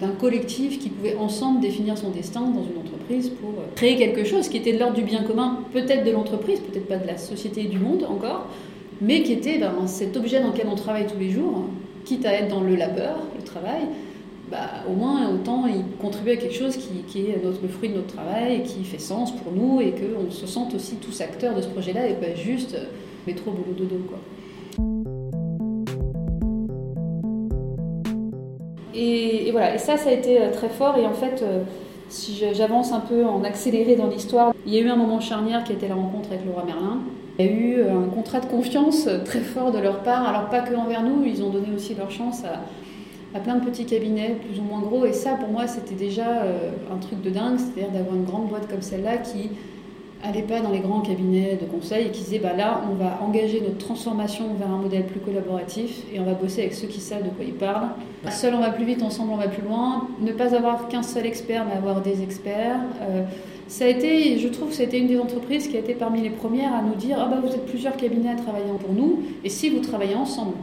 d'un 0.00 0.10
collectif 0.10 0.78
qui 0.78 0.88
pouvait 0.88 1.14
ensemble 1.16 1.60
définir 1.60 1.96
son 1.96 2.10
destin 2.10 2.40
dans 2.40 2.64
une 2.64 2.80
entreprise 2.80 3.28
pour 3.28 3.50
créer 3.76 3.96
quelque 3.96 4.24
chose 4.24 4.48
qui 4.48 4.56
était 4.56 4.72
de 4.72 4.78
l'ordre 4.78 4.96
du 4.96 5.02
bien 5.02 5.22
commun, 5.22 5.60
peut-être 5.72 6.04
de 6.04 6.10
l'entreprise, 6.10 6.58
peut-être 6.60 6.88
pas 6.88 6.96
de 6.96 7.06
la 7.06 7.16
société 7.16 7.60
et 7.60 7.68
du 7.68 7.78
monde 7.78 8.04
encore, 8.08 8.46
mais 9.00 9.22
qui 9.22 9.32
était 9.32 9.58
ben, 9.58 9.86
cet 9.86 10.16
objet 10.16 10.40
dans 10.40 10.48
lequel 10.48 10.66
on 10.70 10.74
travaille 10.74 11.06
tous 11.06 11.18
les 11.18 11.30
jours, 11.30 11.64
quitte 12.04 12.26
à 12.26 12.32
être 12.32 12.48
dans 12.48 12.62
le 12.62 12.74
labeur, 12.74 13.18
le 13.36 13.44
travail, 13.44 13.82
bah, 14.50 14.84
au 14.88 14.94
moins 14.94 15.28
autant 15.30 15.66
il 15.66 15.84
contribue 16.00 16.30
à 16.30 16.36
quelque 16.36 16.54
chose 16.54 16.76
qui, 16.76 17.20
est 17.20 17.42
le 17.42 17.68
fruit 17.68 17.90
de 17.90 17.96
notre 17.96 18.14
travail 18.14 18.56
et 18.56 18.62
qui 18.62 18.82
fait 18.84 18.98
sens 18.98 19.32
pour 19.32 19.52
nous 19.52 19.80
et 19.80 19.92
qu'on 19.92 20.30
se 20.30 20.46
sente 20.46 20.74
aussi 20.74 20.96
tous 20.96 21.20
acteurs 21.20 21.54
de 21.54 21.60
ce 21.60 21.68
projet-là 21.68 22.06
et 22.08 22.14
pas 22.14 22.34
juste 22.34 22.74
euh, 22.74 22.84
métro, 23.26 23.50
boulot, 23.50 23.74
dodo. 23.76 23.96
Quoi. 24.08 24.18
Et, 28.94 29.50
voilà, 29.52 29.74
et 29.74 29.78
ça, 29.78 29.96
ça 29.96 30.08
a 30.08 30.12
été 30.12 30.40
euh, 30.40 30.50
très 30.50 30.68
fort. 30.68 30.96
Et 30.96 31.06
en 31.06 31.12
fait, 31.12 31.42
euh, 31.42 31.62
si 32.08 32.42
j'avance 32.54 32.92
un 32.92 33.00
peu 33.00 33.26
en 33.26 33.44
accéléré 33.44 33.96
dans 33.96 34.06
l'histoire, 34.06 34.54
il 34.66 34.74
y 34.74 34.78
a 34.78 34.80
eu 34.80 34.88
un 34.88 34.96
moment 34.96 35.20
charnière 35.20 35.62
qui 35.62 35.72
était 35.72 35.88
la 35.88 35.94
rencontre 35.94 36.30
avec 36.30 36.44
le 36.44 36.52
roi 36.52 36.64
Merlin. 36.64 37.00
Il 37.38 37.46
y 37.46 37.48
a 37.48 37.52
eu 37.52 37.82
un 37.82 38.08
contrat 38.08 38.40
de 38.40 38.46
confiance 38.46 39.08
très 39.24 39.40
fort 39.40 39.70
de 39.70 39.78
leur 39.78 40.02
part, 40.02 40.26
alors 40.26 40.48
pas 40.48 40.60
que 40.60 40.74
envers 40.74 41.04
nous, 41.04 41.24
ils 41.24 41.44
ont 41.44 41.50
donné 41.50 41.68
aussi 41.72 41.94
leur 41.94 42.10
chance 42.10 42.42
à, 42.44 42.62
à 43.34 43.40
plein 43.40 43.56
de 43.56 43.64
petits 43.64 43.84
cabinets 43.84 44.36
plus 44.46 44.58
ou 44.58 44.62
moins 44.62 44.80
gros. 44.80 45.04
Et 45.04 45.12
ça, 45.12 45.32
pour 45.32 45.48
moi, 45.48 45.66
c'était 45.66 45.94
déjà 45.94 46.42
un 46.92 46.96
truc 46.98 47.20
de 47.22 47.30
dingue, 47.30 47.58
c'est-à-dire 47.58 47.92
d'avoir 47.92 48.16
une 48.16 48.24
grande 48.24 48.48
boîte 48.48 48.68
comme 48.68 48.82
celle-là 48.82 49.18
qui 49.18 49.50
allait 50.22 50.42
pas 50.42 50.60
dans 50.60 50.70
les 50.70 50.80
grands 50.80 51.00
cabinets 51.00 51.58
de 51.60 51.66
conseil 51.66 52.06
et 52.06 52.10
qui 52.10 52.22
disait 52.22 52.38
bah 52.38 52.52
là 52.56 52.82
on 52.90 52.94
va 52.94 53.20
engager 53.22 53.60
notre 53.60 53.78
transformation 53.78 54.54
vers 54.54 54.68
un 54.68 54.78
modèle 54.78 55.06
plus 55.06 55.20
collaboratif 55.20 56.02
et 56.12 56.18
on 56.18 56.24
va 56.24 56.34
bosser 56.34 56.62
avec 56.62 56.74
ceux 56.74 56.88
qui 56.88 57.00
savent 57.00 57.22
de 57.22 57.28
quoi 57.28 57.44
ils 57.44 57.54
parlent. 57.54 57.88
Seul 58.30 58.54
on 58.54 58.60
va 58.60 58.70
plus 58.70 58.84
vite, 58.84 59.02
ensemble 59.02 59.32
on 59.32 59.36
va 59.36 59.48
plus 59.48 59.62
loin. 59.62 60.08
Ne 60.20 60.32
pas 60.32 60.54
avoir 60.54 60.88
qu'un 60.88 61.02
seul 61.02 61.26
expert 61.26 61.64
mais 61.66 61.76
avoir 61.76 62.00
des 62.02 62.22
experts. 62.22 62.80
Euh, 63.02 63.24
ça 63.68 63.84
a 63.84 63.88
été, 63.88 64.38
je 64.38 64.48
trouve 64.48 64.72
c'était 64.72 64.98
une 64.98 65.06
des 65.06 65.18
entreprises 65.18 65.68
qui 65.68 65.76
a 65.76 65.80
été 65.80 65.94
parmi 65.94 66.22
les 66.22 66.30
premières 66.30 66.74
à 66.74 66.82
nous 66.82 66.94
dire 66.94 67.18
ah 67.20 67.28
bah 67.30 67.38
vous 67.40 67.54
êtes 67.54 67.66
plusieurs 67.66 67.96
cabinets 67.96 68.30
à 68.30 68.36
travailler 68.36 68.64
pour 68.80 68.92
nous 68.92 69.22
et 69.44 69.48
si 69.48 69.70
vous 69.70 69.80
travaillez 69.80 70.16
ensemble. 70.16 70.54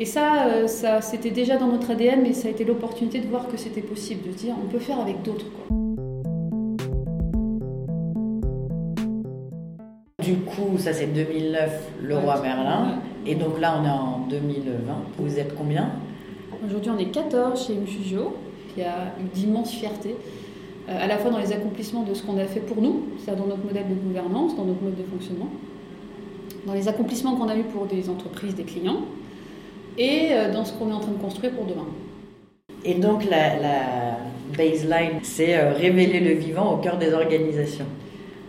Et 0.00 0.06
ça, 0.06 0.46
euh, 0.46 0.66
ça 0.66 1.02
c'était 1.02 1.30
déjà 1.30 1.58
dans 1.58 1.66
notre 1.66 1.90
ADN 1.90 2.22
mais 2.22 2.32
ça 2.32 2.48
a 2.48 2.50
été 2.50 2.64
l'opportunité 2.64 3.20
de 3.20 3.26
voir 3.26 3.48
que 3.48 3.58
c'était 3.58 3.82
possible, 3.82 4.28
de 4.28 4.32
se 4.32 4.38
dire 4.38 4.54
on 4.58 4.66
peut 4.66 4.78
faire 4.78 4.98
avec 4.98 5.20
d'autres. 5.20 5.44
Du 10.22 10.36
coup, 10.36 10.78
ça 10.78 10.94
c'est 10.94 11.08
2009, 11.08 11.90
le 12.02 12.16
roi 12.16 12.40
Merlin. 12.40 13.00
Et 13.26 13.34
donc 13.34 13.60
là, 13.60 13.78
on 13.78 13.84
est 13.84 13.90
en 13.90 14.26
2020. 14.30 14.72
Vous 15.18 15.38
êtes 15.38 15.54
combien? 15.54 15.90
Aujourd'hui, 16.64 16.90
on 16.96 16.98
est 16.98 17.10
14 17.10 17.66
chez 17.66 17.76
Infugio, 17.76 18.38
qui 18.74 18.80
a 18.80 19.12
une 19.20 19.28
d'immenses 19.28 19.72
fierté, 19.72 20.16
euh, 20.88 20.96
à 20.98 21.08
la 21.08 21.18
fois 21.18 21.30
dans 21.30 21.38
les 21.38 21.52
accomplissements 21.52 22.04
de 22.04 22.14
ce 22.14 22.22
qu'on 22.22 22.38
a 22.38 22.46
fait 22.46 22.60
pour 22.60 22.80
nous, 22.80 23.02
c'est-à-dire 23.18 23.44
dans 23.44 23.50
notre 23.50 23.66
modèle 23.66 23.86
de 23.86 23.94
gouvernance, 23.94 24.56
dans 24.56 24.64
notre 24.64 24.82
mode 24.82 24.96
de 24.96 25.04
fonctionnement, 25.04 25.50
dans 26.66 26.72
les 26.72 26.88
accomplissements 26.88 27.36
qu'on 27.36 27.50
a 27.50 27.56
eu 27.56 27.64
pour 27.64 27.84
des 27.84 28.08
entreprises, 28.08 28.54
des 28.54 28.64
clients, 28.64 29.02
et 29.98 30.28
euh, 30.32 30.52
dans 30.52 30.64
ce 30.64 30.72
qu'on 30.72 30.90
est 30.90 30.94
en 30.94 31.00
train 31.00 31.12
de 31.12 31.22
construire 31.22 31.52
pour 31.52 31.64
demain. 31.64 31.86
Et 32.84 32.94
donc 32.94 33.24
la, 33.28 34.16
baseline, 34.56 35.20
c'est 35.22 35.56
euh, 35.56 35.72
révéler 35.72 36.20
le 36.20 36.32
vivant 36.32 36.74
au 36.74 36.76
cœur 36.78 36.98
des 36.98 37.12
organisations. 37.12 37.86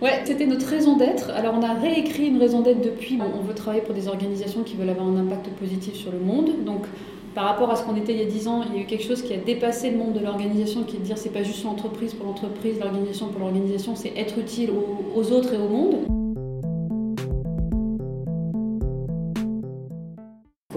Ouais, 0.01 0.21
c'était 0.25 0.47
notre 0.47 0.65
raison 0.67 0.97
d'être. 0.97 1.29
Alors 1.29 1.53
on 1.59 1.63
a 1.63 1.73
réécrit 1.73 2.27
une 2.27 2.39
raison 2.39 2.61
d'être 2.61 2.81
depuis. 2.81 3.19
on 3.21 3.41
veut 3.41 3.53
travailler 3.53 3.83
pour 3.83 3.93
des 3.93 4.07
organisations 4.07 4.63
qui 4.63 4.75
veulent 4.75 4.89
avoir 4.89 5.07
un 5.07 5.17
impact 5.17 5.49
positif 5.59 5.93
sur 5.93 6.11
le 6.11 6.19
monde. 6.19 6.63
Donc 6.65 6.85
par 7.33 7.45
rapport 7.45 7.69
à 7.71 7.75
ce 7.75 7.83
qu'on 7.83 7.95
était 7.95 8.13
il 8.13 8.19
y 8.19 8.23
a 8.23 8.25
10 8.25 8.47
ans, 8.47 8.61
il 8.67 8.75
y 8.75 8.79
a 8.79 8.81
eu 8.83 8.85
quelque 8.85 9.03
chose 9.03 9.21
qui 9.21 9.33
a 9.33 9.37
dépassé 9.37 9.91
le 9.91 9.97
monde 9.97 10.13
de 10.13 10.19
l'organisation, 10.19 10.83
qui 10.83 10.97
est 10.97 10.99
de 10.99 11.05
dire 11.05 11.17
c'est 11.17 11.29
pas 11.29 11.43
juste 11.43 11.63
l'entreprise 11.63 12.13
pour 12.13 12.25
l'entreprise, 12.25 12.79
l'organisation 12.79 13.27
pour 13.27 13.39
l'organisation, 13.39 13.95
c'est 13.95 14.11
être 14.17 14.37
utile 14.37 14.71
aux, 15.15 15.31
autres 15.31 15.53
et 15.53 15.57
au 15.57 15.69
monde. 15.69 15.95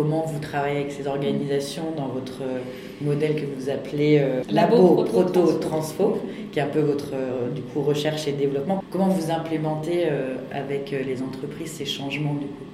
Comment 0.04 0.26
vous 0.26 0.38
travaillez 0.38 0.80
avec 0.80 0.92
ces 0.92 1.06
organisations 1.06 1.84
dans 1.96 2.08
votre 2.08 2.42
modèle 3.00 3.36
que 3.36 3.46
vous 3.56 3.70
appelez 3.70 4.18
euh, 4.20 4.42
Labo, 4.50 5.02
Proto, 5.02 5.54
Transfo, 5.54 6.18
qui 6.52 6.58
est 6.58 6.62
un 6.62 6.66
peu 6.66 6.80
votre 6.80 7.14
euh, 7.14 7.48
du 7.48 7.62
coup 7.62 7.80
recherche 7.80 8.28
et 8.28 8.32
développement. 8.32 8.84
Comment 8.90 9.08
vous 9.08 9.30
implémentez 9.30 10.02
euh, 10.04 10.34
avec 10.52 10.90
les 10.90 11.22
entreprises 11.22 11.72
ces 11.72 11.86
changements 11.86 12.34
du 12.34 12.48
coup? 12.48 12.64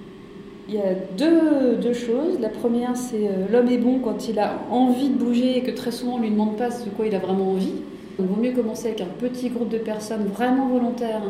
Il 0.68 0.74
y 0.74 0.78
a 0.78 0.94
deux, 1.16 1.92
choses. 1.92 2.40
La 2.40 2.48
première, 2.48 2.96
c'est 2.96 3.28
euh, 3.28 3.46
l'homme 3.48 3.68
est 3.68 3.78
bon 3.78 4.00
quand 4.00 4.28
il 4.28 4.40
a 4.40 4.58
envie 4.68 5.10
de 5.10 5.14
bouger 5.16 5.58
et 5.58 5.62
que 5.62 5.70
très 5.70 5.92
souvent 5.92 6.14
on 6.14 6.18
ne 6.18 6.24
lui 6.24 6.30
demande 6.32 6.56
pas 6.56 6.70
de 6.70 6.90
quoi 6.96 7.06
il 7.06 7.14
a 7.14 7.20
vraiment 7.20 7.52
envie. 7.52 7.74
Donc, 8.18 8.26
il 8.26 8.26
vaut 8.26 8.42
mieux 8.42 8.50
commencer 8.52 8.88
avec 8.88 9.02
un 9.02 9.20
petit 9.20 9.50
groupe 9.50 9.68
de 9.68 9.78
personnes 9.78 10.24
vraiment 10.24 10.66
volontaires 10.66 11.22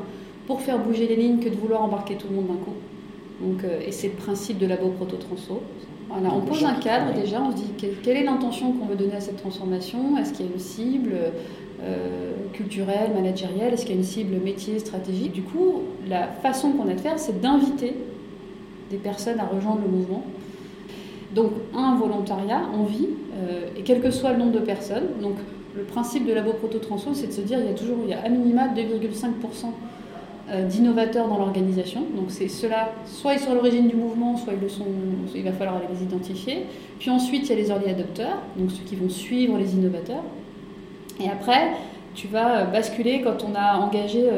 pour 0.46 0.62
faire 0.62 0.78
bouger 0.78 1.06
les 1.06 1.16
lignes 1.16 1.40
que 1.40 1.50
de 1.50 1.56
vouloir 1.56 1.82
embarquer 1.82 2.14
tout 2.14 2.28
le 2.30 2.36
monde 2.36 2.46
d'un 2.46 2.64
coup. 2.64 2.72
Donc, 3.40 3.64
euh, 3.64 3.80
et 3.86 3.92
c'est 3.92 4.08
le 4.08 4.14
principe 4.14 4.58
de 4.58 4.66
Labo 4.66 4.88
Proto 4.88 5.16
Transo. 5.16 5.62
Voilà, 6.08 6.34
on 6.34 6.40
pose 6.40 6.64
un 6.64 6.74
cadre 6.74 7.14
déjà, 7.14 7.40
on 7.40 7.52
se 7.52 7.56
dit 7.56 7.92
quelle 8.02 8.16
est 8.16 8.24
l'intention 8.24 8.72
qu'on 8.72 8.86
veut 8.86 8.96
donner 8.96 9.14
à 9.14 9.20
cette 9.20 9.36
transformation 9.36 10.18
Est-ce 10.18 10.32
qu'il 10.32 10.46
y 10.46 10.48
a 10.48 10.52
une 10.52 10.58
cible 10.58 11.12
euh, 11.82 12.32
culturelle, 12.52 13.12
managérielle? 13.14 13.72
Est-ce 13.72 13.82
qu'il 13.82 13.94
y 13.94 13.98
a 13.98 14.00
une 14.00 14.06
cible 14.06 14.36
métier, 14.42 14.80
stratégique 14.80 15.32
Du 15.32 15.42
coup, 15.42 15.82
la 16.08 16.26
façon 16.26 16.72
qu'on 16.72 16.88
a 16.88 16.94
de 16.94 17.00
faire, 17.00 17.18
c'est 17.18 17.40
d'inviter 17.40 17.94
des 18.90 18.96
personnes 18.96 19.38
à 19.38 19.46
rejoindre 19.46 19.82
le 19.82 19.88
mouvement. 19.88 20.24
Donc, 21.32 21.52
un 21.76 21.94
volontariat, 21.94 22.62
envie, 22.74 23.06
euh, 23.36 23.68
et 23.76 23.82
quel 23.82 24.00
que 24.00 24.10
soit 24.10 24.32
le 24.32 24.38
nombre 24.38 24.52
de 24.52 24.58
personnes. 24.58 25.06
Donc, 25.22 25.36
le 25.76 25.84
principe 25.84 26.26
de 26.26 26.32
Labo 26.32 26.52
Proto 26.54 26.78
Transfo, 26.78 27.14
c'est 27.14 27.28
de 27.28 27.32
se 27.32 27.40
dire 27.40 27.60
il 27.60 27.66
y 27.66 27.70
a 27.70 27.74
toujours, 27.74 27.98
il 28.02 28.10
y 28.10 28.14
a 28.14 28.20
à 28.20 28.28
minima 28.28 28.66
2,5% 28.66 28.74
euh, 28.76 29.68
d'innovateurs 30.68 31.28
dans 31.28 31.38
l'organisation. 31.38 32.00
Donc, 32.16 32.26
c'est 32.28 32.48
ceux-là, 32.48 32.92
soit 33.06 33.34
ils 33.34 33.40
sont 33.40 33.52
à 33.52 33.54
l'origine 33.54 33.86
du 33.86 33.96
mouvement, 33.96 34.36
soit 34.36 34.52
ils 34.54 34.60
le 34.60 34.68
sont, 34.68 34.86
il 35.34 35.44
va 35.44 35.52
falloir 35.52 35.80
les 35.92 36.02
identifier. 36.02 36.66
Puis 36.98 37.08
ensuite, 37.10 37.48
il 37.48 37.50
y 37.50 37.52
a 37.52 37.56
les 37.56 37.68
early 37.68 37.88
adopters, 37.88 38.36
donc 38.56 38.70
ceux 38.70 38.82
qui 38.84 38.96
vont 38.96 39.08
suivre 39.08 39.56
les 39.58 39.74
innovateurs. 39.74 40.24
Et 41.22 41.28
après, 41.28 41.70
tu 42.14 42.26
vas 42.26 42.64
basculer 42.64 43.22
quand 43.22 43.44
on 43.44 43.54
a 43.54 43.76
engagé 43.76 44.28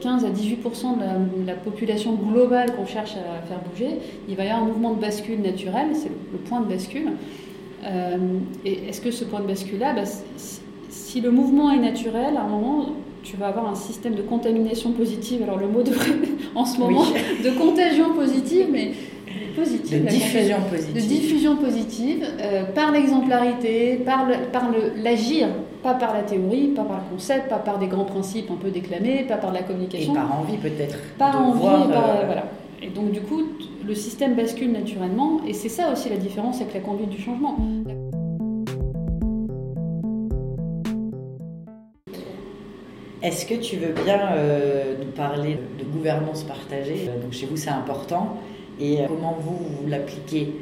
15 0.00 0.24
euh, 0.24 0.26
à 0.26 0.30
18% 0.30 0.98
de 0.98 1.46
la, 1.46 1.54
population 1.54 2.14
globale 2.14 2.74
qu'on 2.74 2.86
cherche 2.86 3.12
à 3.16 3.46
faire 3.46 3.58
bouger, 3.70 3.98
il 4.28 4.36
va 4.36 4.44
y 4.44 4.48
avoir 4.48 4.64
un 4.64 4.68
mouvement 4.68 4.94
de 4.94 5.00
bascule 5.00 5.40
naturel, 5.42 5.88
c'est 5.94 6.08
le, 6.08 6.38
point 6.38 6.60
de 6.60 6.66
bascule. 6.66 7.12
Euh, 7.84 8.16
et 8.64 8.88
est-ce 8.88 9.00
que 9.00 9.10
ce 9.10 9.24
point 9.24 9.40
de 9.40 9.46
bascule-là, 9.46 9.92
bah, 9.92 10.02
si, 10.88 11.20
le 11.20 11.30
mouvement 11.30 11.70
est 11.70 11.78
naturel, 11.78 12.36
à 12.36 12.42
un 12.42 12.48
moment, 12.48 12.86
tu 13.22 13.36
vas 13.36 13.48
avoir 13.48 13.68
un 13.68 13.74
système 13.74 14.14
de 14.14 14.22
contamination 14.22 14.92
positive. 14.92 15.42
Alors 15.42 15.58
le 15.58 15.68
mot 15.68 15.82
devrait, 15.82 16.16
en 16.54 16.64
ce 16.64 16.78
moment, 16.78 17.04
de 17.44 17.50
contagion 17.58 18.14
positive, 18.14 18.66
mais 18.70 18.92
positive. 19.58 20.04
De 20.04 20.08
diffusion 20.08 20.56
positive. 20.70 20.94
De 20.94 21.00
diffusion 21.00 21.56
positive, 21.56 22.26
euh, 22.40 22.64
par 22.74 22.92
l'exemplarité, 22.92 23.96
par 24.04 24.26
l'agir, 25.02 25.48
pas 25.82 25.94
par 25.94 26.14
la 26.14 26.22
théorie, 26.22 26.68
pas 26.68 26.84
par 26.84 26.98
le 26.98 27.16
concept, 27.16 27.48
pas 27.48 27.58
par 27.58 27.78
des 27.78 27.86
grands 27.86 28.04
principes 28.04 28.50
un 28.50 28.56
peu 28.56 28.70
déclamés, 28.70 29.24
pas 29.26 29.36
par 29.36 29.52
la 29.52 29.62
communication. 29.62 30.12
Et 30.12 30.16
par 30.16 30.38
envie 30.40 30.56
peut-être. 30.56 30.96
Par 31.18 31.40
envie, 31.40 31.60
et 31.60 31.92
par, 31.92 32.10
euh, 32.10 32.24
voilà. 32.26 32.44
Et 32.82 32.88
donc 32.88 33.10
du 33.10 33.20
coup, 33.20 33.42
le 33.86 33.94
système 33.94 34.34
bascule 34.34 34.70
naturellement, 34.70 35.40
et 35.46 35.52
c'est 35.52 35.68
ça 35.68 35.92
aussi 35.92 36.08
la 36.08 36.16
différence 36.16 36.60
avec 36.60 36.74
la 36.74 36.80
conduite 36.80 37.10
du 37.10 37.20
changement. 37.20 37.56
Est-ce 43.20 43.46
que 43.46 43.54
tu 43.54 43.76
veux 43.76 43.92
bien 44.04 44.32
euh, 44.36 44.94
nous 45.00 45.10
parler 45.10 45.58
de 45.76 45.84
gouvernance 45.84 46.44
partagée? 46.44 47.10
Donc 47.20 47.32
chez 47.32 47.46
vous, 47.46 47.56
c'est 47.56 47.70
important 47.70 48.36
et 48.80 49.00
euh, 49.00 49.06
comment 49.08 49.36
vous, 49.40 49.88
l'appliquez 49.88 50.52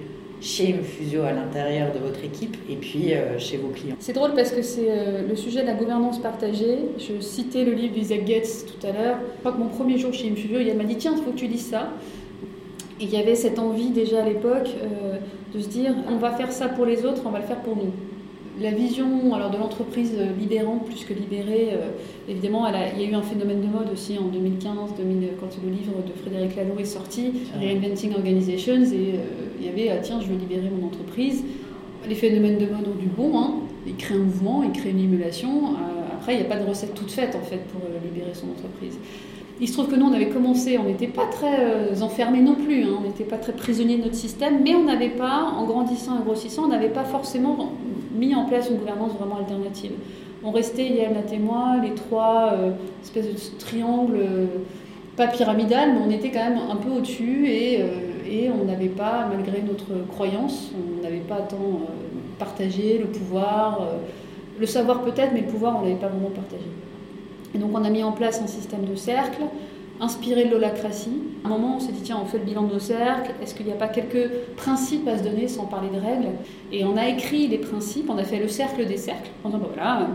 chez 0.40 0.74
Infusio 0.74 1.22
à 1.22 1.32
l'intérieur 1.32 1.92
de 1.92 1.98
votre 1.98 2.24
équipe 2.24 2.56
et 2.70 2.76
puis 2.76 3.12
euh, 3.12 3.38
chez 3.38 3.58
vos 3.58 3.68
clients? 3.68 3.96
C'est 3.98 4.14
drôle 4.14 4.32
parce 4.34 4.52
que 4.52 4.62
c'est 4.62 4.88
le 5.28 5.36
sujet 5.36 5.62
de 5.62 5.66
la 5.66 5.74
gouvernance 5.74 6.18
partagée. 6.18 6.78
Je 6.98 7.20
citais 7.20 7.64
le 7.64 7.72
livre 7.72 7.92
d'Isaac 7.92 8.24
Gates 8.24 8.64
tout 8.66 8.86
à 8.86 8.92
l'heure. 8.92 9.18
Je 9.34 9.40
crois 9.40 9.52
que 9.52 9.58
mon 9.58 9.68
premier 9.68 9.98
jour 9.98 10.14
chez 10.14 10.30
Infusio, 10.30 10.58
il 10.58 10.74
m'a 10.74 10.84
dit 10.84 10.96
tiens, 10.96 11.12
il 11.14 11.22
faut 11.22 11.32
que 11.32 11.38
tu 11.38 11.48
lises 11.48 11.66
ça. 11.66 11.90
Et 13.00 13.04
il 13.04 13.10
y 13.10 13.18
avait 13.18 13.34
cette 13.34 13.58
envie 13.58 13.90
déjà 13.90 14.22
à 14.22 14.26
l'époque 14.26 14.70
de 15.54 15.60
se 15.60 15.68
dire 15.68 15.94
on 16.10 16.16
va 16.16 16.30
faire 16.30 16.50
ça 16.50 16.68
pour 16.68 16.86
les 16.86 17.04
autres, 17.04 17.20
on 17.26 17.30
va 17.30 17.40
le 17.40 17.44
faire 17.44 17.60
pour 17.60 17.76
nous 17.76 17.92
la 18.60 18.70
vision 18.70 19.34
alors, 19.34 19.50
de 19.50 19.58
l'entreprise 19.58 20.12
libérante 20.38 20.86
plus 20.86 21.04
que 21.04 21.12
libérée, 21.12 21.70
euh, 21.72 21.90
évidemment, 22.28 22.66
il 22.68 23.02
y 23.02 23.04
a 23.04 23.10
eu 23.10 23.14
un 23.14 23.22
phénomène 23.22 23.60
de 23.60 23.66
mode 23.66 23.90
aussi 23.92 24.18
en 24.18 24.28
2015, 24.28 24.94
2000, 24.96 25.28
quand 25.38 25.48
le 25.62 25.70
livre 25.70 25.92
de 26.06 26.12
Frédéric 26.20 26.56
Laloux 26.56 26.78
est 26.78 26.84
sorti, 26.84 27.32
Reinventing 27.58 28.14
Organizations, 28.14 28.82
et 28.82 29.14
euh, 29.14 29.58
il 29.60 29.66
y 29.66 29.68
avait, 29.68 29.90
ah, 29.90 29.98
tiens, 30.02 30.20
je 30.20 30.28
veux 30.28 30.38
libérer 30.38 30.70
mon 30.70 30.86
entreprise. 30.86 31.44
Les 32.08 32.14
phénomènes 32.14 32.58
de 32.58 32.66
mode 32.66 32.88
ont 32.88 32.98
du 32.98 33.08
bon, 33.08 33.38
hein. 33.38 33.54
ils 33.86 33.96
créent 33.96 34.14
un 34.14 34.18
mouvement, 34.18 34.62
ils 34.62 34.72
créent 34.72 34.90
une 34.90 35.00
émulation. 35.00 35.50
Euh, 35.50 36.14
après, 36.14 36.34
il 36.34 36.38
n'y 36.38 36.46
a 36.46 36.48
pas 36.48 36.56
de 36.56 36.66
recette 36.66 36.94
toute 36.94 37.10
faite, 37.10 37.36
en 37.36 37.44
fait, 37.44 37.60
pour 37.68 37.82
libérer 38.02 38.32
son 38.32 38.46
entreprise. 38.50 38.98
Il 39.60 39.68
se 39.68 39.74
trouve 39.74 39.88
que 39.88 39.96
nous, 39.96 40.06
on 40.06 40.12
avait 40.12 40.28
commencé, 40.28 40.78
on 40.78 40.84
n'était 40.84 41.06
pas 41.06 41.26
très 41.26 42.02
enfermés 42.02 42.40
non 42.40 42.54
plus, 42.54 42.84
hein. 42.84 42.98
on 43.00 43.02
n'était 43.02 43.24
pas 43.24 43.38
très 43.38 43.52
prisonniers 43.52 43.96
de 43.96 44.04
notre 44.04 44.14
système, 44.14 44.62
mais 44.62 44.74
on 44.74 44.84
n'avait 44.84 45.10
pas, 45.10 45.52
en 45.58 45.64
grandissant 45.64 46.18
et 46.18 46.22
grossissant, 46.22 46.64
on 46.64 46.68
n'avait 46.68 46.90
pas 46.90 47.04
forcément 47.04 47.72
mis 48.16 48.34
en 48.34 48.44
place 48.46 48.70
une 48.70 48.76
gouvernance 48.76 49.12
vraiment 49.12 49.36
alternative. 49.36 49.92
On 50.44 50.50
restait, 50.50 50.86
Yael 50.86 51.16
et 51.32 51.38
moi, 51.38 51.76
les 51.82 51.94
trois 51.94 52.52
euh, 52.52 52.72
espèces 53.02 53.26
de 53.26 53.58
triangles, 53.58 54.18
euh, 54.18 54.46
pas 55.16 55.28
pyramidal, 55.28 55.94
mais 55.94 56.00
on 56.06 56.10
était 56.10 56.30
quand 56.30 56.44
même 56.50 56.58
un 56.70 56.76
peu 56.76 56.90
au-dessus 56.90 57.48
et, 57.48 57.80
euh, 57.80 57.86
et, 58.30 58.50
on 58.50 58.64
n'avait 58.64 58.88
pas, 58.88 59.28
malgré 59.30 59.62
notre 59.62 60.06
croyance, 60.08 60.72
on 60.74 61.02
n'avait 61.02 61.20
pas 61.20 61.40
tant 61.40 61.80
partagé 62.38 62.98
le 62.98 63.06
pouvoir, 63.06 63.80
le 64.60 64.66
savoir 64.66 65.02
peut-être, 65.02 65.32
mais 65.32 65.40
le 65.40 65.46
pouvoir, 65.46 65.76
on 65.76 65.80
ne 65.80 65.88
l'avait 65.88 66.00
pas 66.00 66.08
vraiment 66.08 66.30
partagé. 66.30 66.66
Et 67.54 67.58
donc 67.58 67.70
on 67.72 67.82
a 67.82 67.88
mis 67.88 68.02
en 68.02 68.12
place 68.12 68.42
un 68.42 68.46
système 68.46 68.84
de 68.84 68.94
cercle 68.94 69.42
inspiré 70.00 70.44
de 70.44 70.50
l'holacratie. 70.50 71.22
À 71.44 71.48
un 71.48 71.50
moment, 71.50 71.76
on 71.76 71.80
s'est 71.80 71.92
dit, 71.92 72.02
tiens, 72.02 72.18
on 72.22 72.26
fait 72.26 72.38
le 72.38 72.44
bilan 72.44 72.62
de 72.62 72.74
nos 72.74 72.78
cercles, 72.78 73.32
est-ce 73.42 73.54
qu'il 73.54 73.66
n'y 73.66 73.72
a 73.72 73.76
pas 73.76 73.88
quelques 73.88 74.30
principes 74.56 75.06
à 75.08 75.18
se 75.18 75.22
donner 75.22 75.48
sans 75.48 75.64
parler 75.64 75.88
de 75.88 76.00
règles? 76.00 76.28
Et 76.72 76.84
on 76.84 76.96
a 76.96 77.08
écrit 77.08 77.46
les 77.48 77.58
principes, 77.58 78.10
on 78.10 78.18
a 78.18 78.24
fait 78.24 78.38
le 78.38 78.48
cercle 78.48 78.84
des 78.86 78.96
cercles, 78.96 79.30
en 79.44 79.50
disant, 79.50 79.60
voilà, 79.72 80.08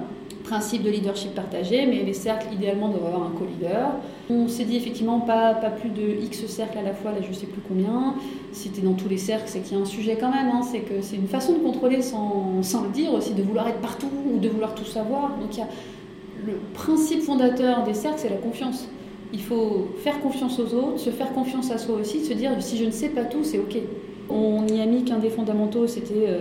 principe 0.43 0.83
de 0.83 0.89
leadership 0.89 1.33
partagé, 1.33 1.85
mais 1.85 2.03
les 2.03 2.13
cercles, 2.13 2.47
idéalement, 2.53 2.89
doivent 2.89 3.05
avoir 3.05 3.23
un 3.23 3.31
co-leader. 3.31 3.91
On 4.29 4.47
s'est 4.47 4.65
dit, 4.65 4.75
effectivement, 4.75 5.19
pas, 5.21 5.53
pas 5.53 5.69
plus 5.69 5.89
de 5.89 6.23
X 6.23 6.45
cercles 6.47 6.77
à 6.77 6.81
la 6.81 6.93
fois, 6.93 7.11
là, 7.11 7.17
je 7.21 7.29
ne 7.29 7.33
sais 7.33 7.45
plus 7.45 7.61
combien. 7.65 8.15
Si 8.51 8.69
tu 8.69 8.81
es 8.81 8.83
dans 8.83 8.93
tous 8.93 9.07
les 9.07 9.17
cercles, 9.17 9.45
c'est 9.47 9.59
qu'il 9.59 9.77
y 9.77 9.79
a 9.79 9.83
un 9.83 9.85
sujet 9.85 10.17
quand 10.19 10.31
même, 10.31 10.49
hein, 10.53 10.61
c'est 10.61 10.79
que 10.79 11.01
c'est 11.01 11.15
une 11.15 11.27
façon 11.27 11.53
de 11.53 11.59
contrôler 11.59 12.01
sans, 12.01 12.61
sans 12.63 12.83
le 12.83 12.89
dire 12.89 13.13
aussi, 13.13 13.33
de 13.33 13.41
vouloir 13.41 13.67
être 13.67 13.79
partout 13.79 14.09
ou 14.33 14.39
de 14.39 14.49
vouloir 14.49 14.75
tout 14.75 14.85
savoir. 14.85 15.37
Donc, 15.39 15.55
il 15.55 15.59
y 15.59 15.63
a 15.63 15.67
le 16.45 16.59
principe 16.73 17.21
fondateur 17.21 17.83
des 17.83 17.93
cercles, 17.93 18.19
c'est 18.19 18.29
la 18.29 18.37
confiance 18.37 18.87
il 19.33 19.41
faut 19.41 19.89
faire 19.97 20.19
confiance 20.19 20.59
aux 20.59 20.73
autres, 20.73 20.99
se 20.99 21.09
faire 21.09 21.31
confiance 21.33 21.71
à 21.71 21.77
soi 21.77 21.95
aussi, 21.95 22.23
se 22.23 22.33
dire 22.33 22.51
si 22.59 22.77
je 22.77 22.85
ne 22.85 22.91
sais 22.91 23.09
pas 23.09 23.23
tout, 23.23 23.43
c'est 23.43 23.59
ok. 23.59 23.77
On 24.29 24.65
y 24.67 24.81
a 24.81 24.85
mis 24.85 25.03
qu'un 25.03 25.19
des 25.19 25.29
fondamentaux, 25.29 25.87
c'était 25.87 26.27
euh, 26.27 26.39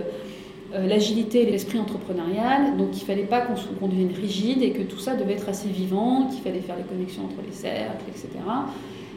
euh, 0.73 0.87
l'agilité 0.87 1.41
et 1.41 1.51
l'esprit 1.51 1.79
entrepreneurial. 1.79 2.77
Donc 2.77 2.89
il 2.93 2.99
ne 2.99 3.05
fallait 3.05 3.23
pas 3.23 3.41
qu'on 3.41 3.87
devienne 3.87 4.11
rigide 4.15 4.61
et 4.63 4.71
que 4.71 4.83
tout 4.83 4.99
ça 4.99 5.15
devait 5.15 5.33
être 5.33 5.49
assez 5.49 5.67
vivant, 5.67 6.27
qu'il 6.27 6.41
fallait 6.41 6.61
faire 6.61 6.77
les 6.77 6.83
connexions 6.83 7.23
entre 7.23 7.45
les 7.45 7.53
cercles, 7.53 8.05
etc. 8.07 8.27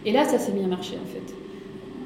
Et 0.05 0.13
là, 0.13 0.25
ça 0.25 0.39
s'est 0.39 0.53
mis 0.53 0.65
à 0.65 0.67
marcher 0.67 0.97
en 1.03 1.07
fait. 1.07 1.35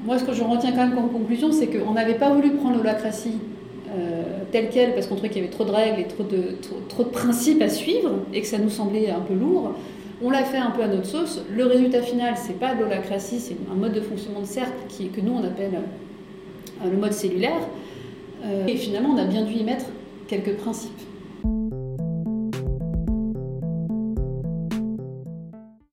Moi, 0.05 0.17
ce 0.17 0.23
que 0.23 0.33
je 0.33 0.43
retiens 0.43 0.71
quand 0.71 0.87
même 0.87 0.95
comme 0.95 1.09
conclusion, 1.09 1.51
c'est 1.51 1.67
qu'on 1.67 1.93
n'avait 1.93 2.15
pas 2.15 2.29
voulu 2.29 2.51
prendre 2.51 2.77
l'holacratie 2.77 3.37
euh, 3.91 4.21
telle 4.51 4.69
qu'elle 4.69 4.93
parce 4.93 5.07
qu'on 5.07 5.15
trouvait 5.15 5.29
qu'il 5.29 5.41
y 5.41 5.45
avait 5.45 5.53
trop 5.53 5.65
de 5.65 5.71
règles 5.71 5.99
et 5.99 6.05
trop 6.05 6.23
de, 6.23 6.55
trop 6.87 7.03
de 7.03 7.09
principes 7.09 7.61
à 7.61 7.69
suivre 7.69 8.11
et 8.33 8.41
que 8.41 8.47
ça 8.47 8.59
nous 8.59 8.69
semblait 8.69 9.09
un 9.09 9.19
peu 9.19 9.33
lourd. 9.33 9.73
On 10.21 10.31
l'a 10.31 10.43
fait 10.43 10.57
un 10.57 10.71
peu 10.71 10.81
à 10.81 10.89
notre 10.89 11.05
sauce. 11.05 11.41
Le 11.49 11.65
résultat 11.65 12.01
final, 12.01 12.33
c'est 12.35 12.59
pas 12.59 12.75
de 12.75 12.81
l'holacratie, 12.81 13.39
c'est 13.39 13.55
un 13.71 13.75
mode 13.75 13.93
de 13.93 14.01
fonctionnement 14.01 14.41
de 14.41 14.45
cercle 14.45 14.75
qui, 14.89 15.07
que 15.07 15.21
nous 15.21 15.31
on 15.31 15.45
appelle 15.45 15.79
euh, 16.83 16.91
le 16.91 16.97
mode 16.97 17.13
cellulaire. 17.13 17.61
Euh, 18.43 18.67
et 18.67 18.75
finalement, 18.75 19.11
on 19.11 19.17
a 19.17 19.23
bien 19.23 19.43
dû 19.43 19.53
y 19.53 19.63
mettre 19.63 19.85
quelques 20.27 20.57
principes. 20.57 20.99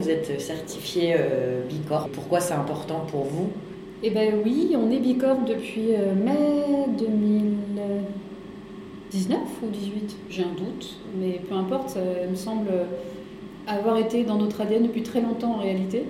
Vous 0.00 0.11
êtes 0.11 0.40
certifié 0.40 1.14
euh, 1.16 1.62
Bicorp. 1.68 2.09
Pourquoi 2.09 2.40
c'est 2.40 2.54
important 2.54 3.06
pour 3.09 3.26
vous? 3.26 3.50
Eh 4.02 4.11
bien 4.11 4.33
oui, 4.45 4.75
on 4.76 4.90
est 4.90 4.99
Bicorp 4.99 5.45
depuis 5.47 5.90
mai 6.16 6.64
2019 6.99 9.38
ou 9.62 9.68
18, 9.68 10.16
j'ai 10.30 10.42
un 10.42 10.52
doute, 10.52 10.97
mais 11.16 11.40
peu 11.49 11.54
importe, 11.54 11.90
ça 11.90 12.00
me 12.28 12.35
semble 12.35 12.73
avoir 13.66 13.99
été 13.99 14.25
dans 14.25 14.37
notre 14.37 14.61
ADN 14.61 14.85
depuis 14.85 15.02
très 15.02 15.20
longtemps 15.20 15.54
en 15.54 15.58
réalité. 15.58 16.04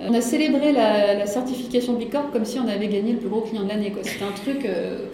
Euh, 0.00 0.08
on 0.08 0.14
a 0.14 0.20
célébré 0.20 0.72
la, 0.72 1.26
certification 1.26 1.94
Bicorp 1.94 2.30
comme 2.32 2.44
si 2.44 2.58
on 2.58 2.68
avait 2.68 2.88
gagné 2.88 3.12
le 3.12 3.18
plus 3.18 3.28
gros 3.28 3.42
client 3.42 3.64
de 3.64 3.68
l'année. 3.68 3.92
C'était 4.02 4.24
un 4.24 4.32
truc. 4.32 4.64
Euh, 4.64 5.06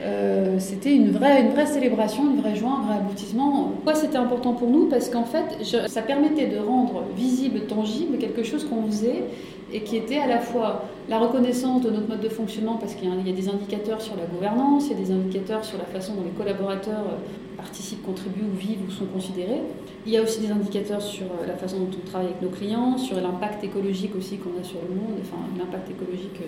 euh, 0.00 0.60
c'était 0.60 0.94
une 0.94 1.10
vraie, 1.10 1.40
une 1.42 1.50
vraie 1.50 1.66
célébration, 1.66 2.30
une 2.30 2.40
vraie 2.40 2.54
joie, 2.54 2.70
un 2.70 2.86
vrai 2.86 2.96
aboutissement. 2.98 3.72
Pourquoi 3.74 3.96
c'était 3.96 4.16
important 4.16 4.52
pour 4.52 4.70
nous? 4.70 4.86
Parce 4.86 5.08
qu'en 5.08 5.24
fait, 5.24 5.64
ça 5.88 6.02
permettait 6.02 6.46
de 6.46 6.58
rendre 6.58 7.02
visible, 7.16 7.62
tangible 7.62 8.18
quelque 8.18 8.44
chose 8.44 8.64
qu'on 8.64 8.86
faisait 8.86 9.24
et 9.72 9.82
qui 9.82 9.96
était 9.96 10.18
à 10.18 10.26
la 10.26 10.38
fois 10.38 10.84
la 11.08 11.18
reconnaissance 11.18 11.82
de 11.82 11.90
notre 11.90 12.08
mode 12.08 12.20
de 12.20 12.28
fonctionnement, 12.28 12.76
parce 12.76 12.94
qu'il 12.94 13.08
y, 13.08 13.30
a 13.30 13.32
des 13.32 13.48
indicateurs 13.48 14.00
sur 14.00 14.16
la 14.16 14.24
gouvernance, 14.24 14.86
il 14.86 14.98
y 14.98 15.02
a 15.02 15.04
des 15.04 15.12
indicateurs 15.12 15.64
sur 15.64 15.78
la 15.78 15.84
façon 15.84 16.14
dont 16.14 16.24
les 16.24 16.30
collaborateurs 16.30 17.00
euh, 17.00 17.56
participent, 17.56 18.04
contribuent 18.04 18.44
ou 18.52 18.56
vivent 18.56 18.80
ou 18.86 18.90
sont 18.90 19.06
considérés. 19.06 19.62
Il 20.06 20.12
y 20.12 20.16
a 20.16 20.22
aussi 20.22 20.40
des 20.40 20.50
indicateurs 20.50 21.02
sur 21.02 21.26
euh, 21.26 21.46
la 21.46 21.54
façon 21.54 21.78
dont 21.78 21.90
on 21.92 22.06
travaille 22.06 22.28
avec 22.28 22.42
nos 22.42 22.50
clients, 22.50 22.98
sur 22.98 23.20
l'impact 23.20 23.64
écologique 23.64 24.14
aussi 24.16 24.38
qu'on 24.38 24.58
a 24.60 24.64
sur 24.64 24.80
le 24.88 24.94
monde, 24.94 25.18
enfin 25.20 25.38
l'impact 25.58 25.90
écologique. 25.90 26.40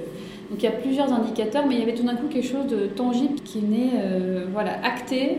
Donc 0.50 0.62
il 0.62 0.64
y 0.64 0.68
a 0.68 0.72
plusieurs 0.72 1.12
indicateurs, 1.12 1.64
mais 1.66 1.74
il 1.74 1.80
y 1.80 1.82
avait 1.82 1.94
tout 1.94 2.04
d'un 2.04 2.16
coup 2.16 2.28
quelque 2.28 2.46
chose 2.46 2.66
de 2.66 2.86
tangible 2.86 3.34
qui 3.44 3.58
est 3.58 3.62
né, 3.62 3.90
euh, 3.96 4.46
voilà, 4.52 4.72
acté, 4.84 5.38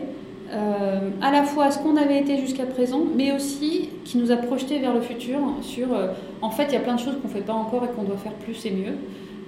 euh, 0.52 1.10
à 1.22 1.30
la 1.30 1.44
fois 1.44 1.70
ce 1.70 1.78
qu'on 1.78 1.96
avait 1.96 2.18
été 2.18 2.36
jusqu'à 2.38 2.66
présent, 2.66 3.00
mais 3.16 3.32
aussi 3.32 3.88
qui 4.04 4.18
nous 4.18 4.30
a 4.30 4.36
projeté 4.36 4.78
vers 4.80 4.92
le 4.92 5.00
futur 5.00 5.38
sur, 5.62 5.94
euh, 5.94 6.08
en 6.42 6.50
fait, 6.50 6.64
il 6.64 6.72
y 6.74 6.76
a 6.76 6.80
plein 6.80 6.96
de 6.96 7.00
choses 7.00 7.14
qu'on 7.22 7.28
ne 7.28 7.32
fait 7.32 7.40
pas 7.40 7.54
encore 7.54 7.84
et 7.84 7.88
qu'on 7.88 8.02
doit 8.02 8.18
faire 8.18 8.34
plus 8.34 8.66
et 8.66 8.70
mieux. 8.70 8.94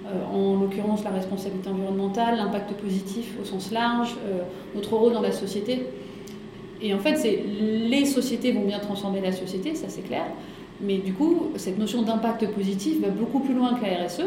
Euh, 0.07 0.33
en 0.33 0.59
l'occurrence, 0.59 1.03
la 1.03 1.11
responsabilité 1.11 1.69
environnementale, 1.69 2.37
l'impact 2.37 2.73
positif 2.73 3.35
au 3.39 3.45
sens 3.45 3.71
large, 3.71 4.15
notre 4.73 4.95
rôle 4.95 5.13
dans 5.13 5.21
la 5.21 5.31
société. 5.31 5.83
Et 6.81 6.93
en 6.93 6.99
fait, 6.99 7.17
c'est 7.17 7.43
les 7.45 8.05
sociétés 8.05 8.51
vont 8.51 8.65
bien 8.65 8.79
transformer 8.79 9.21
la 9.21 9.31
société, 9.31 9.75
ça 9.75 9.87
c'est 9.89 10.01
clair. 10.01 10.25
Mais 10.81 10.97
du 10.97 11.13
coup, 11.13 11.51
cette 11.55 11.77
notion 11.77 12.01
d'impact 12.01 12.47
positif 12.47 12.99
va 13.01 13.09
beaucoup 13.09 13.39
plus 13.39 13.53
loin 13.53 13.75
que 13.75 13.85
la 13.85 14.05
RSE. 14.05 14.25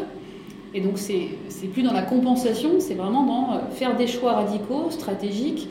Et 0.75 0.81
donc, 0.81 0.99
c'est 0.99 1.29
plus 1.73 1.83
dans 1.83 1.93
la 1.93 2.03
compensation, 2.03 2.79
c'est 2.79 2.95
vraiment 2.95 3.25
dans 3.25 3.71
faire 3.71 3.97
des 3.97 4.07
choix 4.07 4.33
radicaux, 4.33 4.91
stratégiques, 4.91 5.69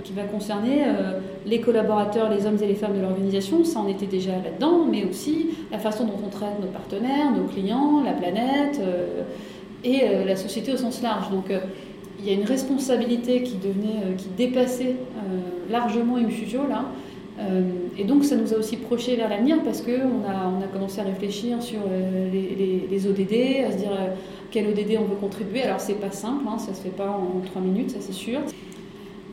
qui 0.00 0.12
va 0.12 0.22
concerner 0.24 0.84
euh, 0.84 1.20
les 1.46 1.60
collaborateurs, 1.60 2.30
les 2.30 2.46
hommes 2.46 2.58
et 2.62 2.66
les 2.66 2.74
femmes 2.74 2.96
de 2.96 3.02
l'organisation, 3.02 3.64
ça 3.64 3.80
en 3.80 3.88
était 3.88 4.06
déjà 4.06 4.32
là-dedans, 4.32 4.86
mais 4.90 5.04
aussi 5.04 5.48
la 5.70 5.78
façon 5.78 6.04
dont 6.04 6.18
on 6.24 6.28
traite 6.28 6.60
nos 6.60 6.68
partenaires, 6.68 7.32
nos 7.32 7.44
clients, 7.44 8.02
la 8.04 8.12
planète 8.12 8.80
euh, 8.80 9.22
et 9.84 10.24
la 10.24 10.36
société 10.36 10.72
au 10.72 10.76
sens 10.76 11.02
large. 11.02 11.30
Donc 11.30 11.46
il 12.20 12.24
y 12.24 12.30
a 12.30 12.34
une 12.34 12.44
responsabilité 12.44 13.42
qui 13.42 13.56
devenait, 13.56 14.14
qui 14.16 14.28
dépassait 14.36 14.94
largement 15.68 16.18
Infugio 16.18 16.60
là. 16.68 16.84
et 17.98 18.04
donc 18.04 18.22
ça 18.22 18.36
nous 18.36 18.54
a 18.54 18.58
aussi 18.58 18.76
projeté 18.76 19.16
vers 19.16 19.28
l'avenir 19.28 19.56
parce 19.64 19.82
qu'on 19.82 19.90
a, 19.90 20.52
on 20.56 20.62
a 20.62 20.68
commencé 20.72 21.00
à 21.00 21.02
réfléchir 21.02 21.60
sur 21.60 21.80
les, 22.32 22.86
les, 22.88 23.06
ODD, 23.08 23.66
à 23.66 23.72
se 23.72 23.78
dire 23.78 23.90
quel 24.52 24.68
ODD 24.68 24.98
on 25.00 25.04
veut 25.04 25.16
contribuer. 25.20 25.62
Alors 25.62 25.80
c'est 25.80 26.00
pas 26.00 26.12
simple, 26.12 26.44
hein, 26.46 26.58
ça 26.58 26.74
se 26.74 26.80
fait 26.80 26.96
pas 26.96 27.08
en 27.08 27.40
trois 27.44 27.60
minutes, 27.60 27.90
ça 27.90 27.98
c'est 27.98 28.12
sûr. 28.12 28.38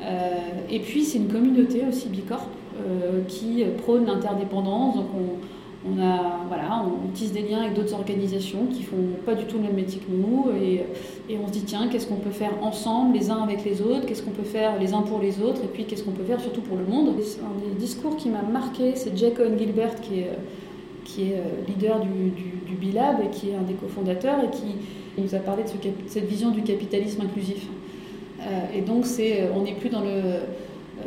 Euh, 0.01 0.37
et 0.69 0.79
puis 0.79 1.03
c'est 1.03 1.17
une 1.17 1.27
communauté 1.27 1.83
aussi 1.87 2.07
Bicorp 2.07 2.47
euh, 2.77 3.21
qui 3.27 3.63
prône 3.83 4.05
l'interdépendance. 4.05 4.95
Donc 4.95 5.07
on, 5.85 6.01
a, 6.01 6.45
voilà, 6.47 6.85
on 6.85 7.09
tisse 7.13 7.33
des 7.33 7.41
liens 7.41 7.61
avec 7.61 7.73
d'autres 7.73 7.93
organisations 7.93 8.65
qui 8.71 8.83
font 8.83 8.95
pas 9.25 9.35
du 9.35 9.45
tout 9.45 9.57
le 9.57 9.63
même 9.63 9.75
métier 9.75 9.99
que 9.99 10.11
nous 10.11 10.51
et, 10.61 10.85
et 11.29 11.37
on 11.37 11.47
se 11.47 11.53
dit 11.53 11.63
tiens 11.63 11.87
qu'est-ce 11.89 12.07
qu'on 12.07 12.15
peut 12.15 12.29
faire 12.31 12.51
ensemble 12.61 13.17
les 13.17 13.29
uns 13.29 13.41
avec 13.43 13.63
les 13.65 13.81
autres, 13.81 14.05
qu'est-ce 14.05 14.23
qu'on 14.23 14.31
peut 14.31 14.43
faire 14.43 14.79
les 14.79 14.93
uns 14.93 15.01
pour 15.01 15.19
les 15.19 15.41
autres? 15.41 15.61
Et 15.63 15.67
puis 15.67 15.85
qu'est-ce 15.85 16.03
qu'on 16.03 16.11
peut 16.11 16.23
faire 16.23 16.39
surtout 16.39 16.61
pour 16.61 16.77
le 16.77 16.85
monde? 16.85 17.09
Un 17.09 17.69
des 17.69 17.75
discours 17.79 18.15
qui 18.15 18.29
m'a 18.29 18.41
marqué 18.41 18.95
c'est 18.95 19.17
Jack 19.17 19.39
Owen 19.39 19.57
Gilbert 19.57 19.99
qui 20.01 20.19
est, 20.19 20.31
qui 21.03 21.31
est 21.31 21.35
euh, 21.35 21.65
leader 21.67 21.99
du, 21.99 22.29
du, 22.29 22.51
du 22.67 22.75
Bilab 22.75 23.17
et 23.21 23.29
qui 23.29 23.49
est 23.49 23.55
un 23.55 23.63
des 23.63 23.73
cofondateurs 23.73 24.39
et 24.43 24.49
qui 24.49 25.21
nous 25.21 25.35
a 25.35 25.39
parlé 25.39 25.63
de 25.63 25.69
cette 26.07 26.25
vision 26.25 26.51
du 26.51 26.61
capitalisme 26.61 27.21
inclusif. 27.21 27.67
Euh, 28.47 28.77
et 28.77 28.81
donc, 28.81 29.05
euh, 29.19 29.47
on 29.55 29.61
n'est 29.63 29.73
plus 29.73 29.89
dans 29.89 30.01
le 30.01 30.07
euh, 30.07 30.43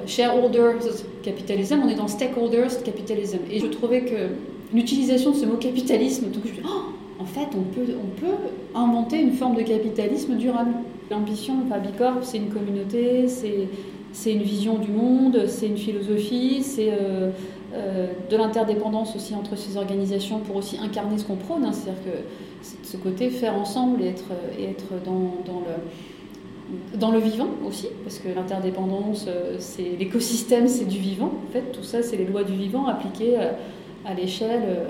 shareholders 0.07 0.83
capitalism, 1.23 1.81
on 1.85 1.89
est 1.89 1.95
dans 1.95 2.09
stakeholders 2.09 2.83
capitalism. 2.85 3.39
Et 3.51 3.61
je 3.61 3.67
trouvais 3.67 4.03
que 4.03 4.75
l'utilisation 4.75 5.31
de 5.31 5.37
ce 5.37 5.47
mot 5.47 5.57
capitalisme, 5.57 6.31
donc 6.31 6.45
je 6.45 6.61
oh, 6.65 6.93
en 7.19 7.25
fait, 7.25 7.49
on 7.55 7.63
peut, 7.63 8.27
inventer 8.75 9.21
une 9.21 9.33
forme 9.33 9.55
de 9.55 9.63
capitalisme 9.63 10.37
durable. 10.37 10.73
L'ambition 11.11 11.59
de 11.59 11.69
Fabicorp, 11.69 12.23
c'est 12.23 12.39
une 12.39 12.49
communauté, 12.49 13.29
c'est, 13.29 14.33
une 14.33 14.43
vision 14.43 14.79
du 14.79 14.91
monde, 14.91 15.45
c'est 15.47 15.67
une 15.67 15.77
philosophie, 15.77 16.63
c'est 16.63 16.91
de 16.91 18.37
l'interdépendance 18.37 19.15
aussi 19.15 19.35
entre 19.35 19.57
ces 19.57 19.77
organisations 19.77 20.39
pour 20.39 20.57
aussi 20.57 20.79
incarner 20.79 21.19
ce 21.19 21.25
qu'on 21.25 21.37
prône. 21.37 21.65
Hein. 21.65 21.73
C'est-à-dire 21.73 22.03
que 22.03 22.19
c'est 22.63 22.85
ce 22.85 22.97
côté 22.97 23.29
faire 23.29 23.55
ensemble 23.55 24.03
et 24.03 24.09
être, 24.09 24.33
dans 25.05 25.61
le 25.61 25.75
dans 26.95 27.11
le 27.11 27.19
vivant 27.19 27.49
aussi, 27.67 27.89
parce 28.03 28.19
que 28.19 28.29
l'interdépendance, 28.29 29.27
euh, 29.29 29.57
c'est 29.59 29.97
l'écosystème, 29.99 30.69
c'est 30.69 30.87
du 30.87 30.99
vivant. 30.99 31.33
En 31.49 31.53
fait, 31.53 31.73
tout 31.73 31.83
ça, 31.83 32.03
c'est 32.03 32.17
les 32.17 32.25
lois 32.25 32.45
du 32.45 32.55
vivant 32.55 32.87
appliquées 32.87 33.39
euh, 33.39 33.53
à 34.05 34.15
l'échelle 34.15 34.63
euh, 34.67 34.89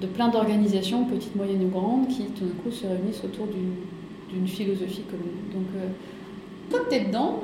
de 0.00 0.06
plein 0.06 0.28
d'organisations, 0.28 1.04
petites, 1.04 1.36
moyennes 1.36 1.64
ou 1.64 1.68
grandes, 1.68 2.08
qui 2.08 2.24
tout 2.24 2.44
d'un 2.44 2.62
coup 2.62 2.70
se 2.70 2.86
réunissent 2.86 3.22
autour 3.24 3.46
d'une 3.46 4.46
philosophie 4.48 5.02
commune. 5.02 5.52
Donc, 5.52 5.66
que 6.70 6.88
tu 6.88 6.96
es 6.96 7.04
dedans, 7.04 7.38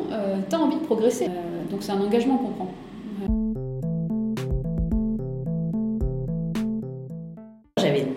tu 0.49 0.57
as 0.57 0.59
envie 0.59 0.77
de 0.77 0.85
progresser. 0.85 1.27
donc, 1.71 1.83
c'est 1.83 1.93
un 1.93 2.01
engagement 2.01 2.37
qu'on 2.39 2.49
prend. 2.49 2.73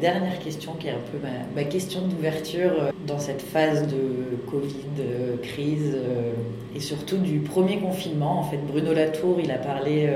Dernière 0.01 0.39
question 0.39 0.73
qui 0.73 0.87
est 0.87 0.91
un 0.91 1.05
peu 1.11 1.19
ma, 1.55 1.63
question 1.63 2.01
d'ouverture 2.07 2.71
euh, 2.71 2.91
dans 3.05 3.19
cette 3.19 3.41
phase 3.41 3.87
de 3.87 4.35
Covid, 4.49 4.99
euh, 4.99 5.37
crise 5.37 5.93
euh, 5.95 6.33
et 6.75 6.79
surtout 6.79 7.17
du 7.17 7.39
premier 7.39 7.77
confinement. 7.77 8.39
En 8.39 8.43
fait, 8.43 8.57
Bruno 8.57 8.93
Latour, 8.93 9.39
il 9.41 9.51
a 9.51 9.57
parlé 9.57 10.09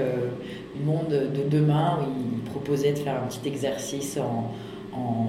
du 0.75 0.83
monde 0.83 1.09
de 1.09 1.49
demain 1.49 1.99
où 2.01 2.11
il 2.33 2.49
proposait 2.49 2.93
de 2.93 2.99
faire 2.99 3.21
un 3.21 3.27
petit 3.27 3.47
exercice 3.47 4.17
en, 4.17 4.51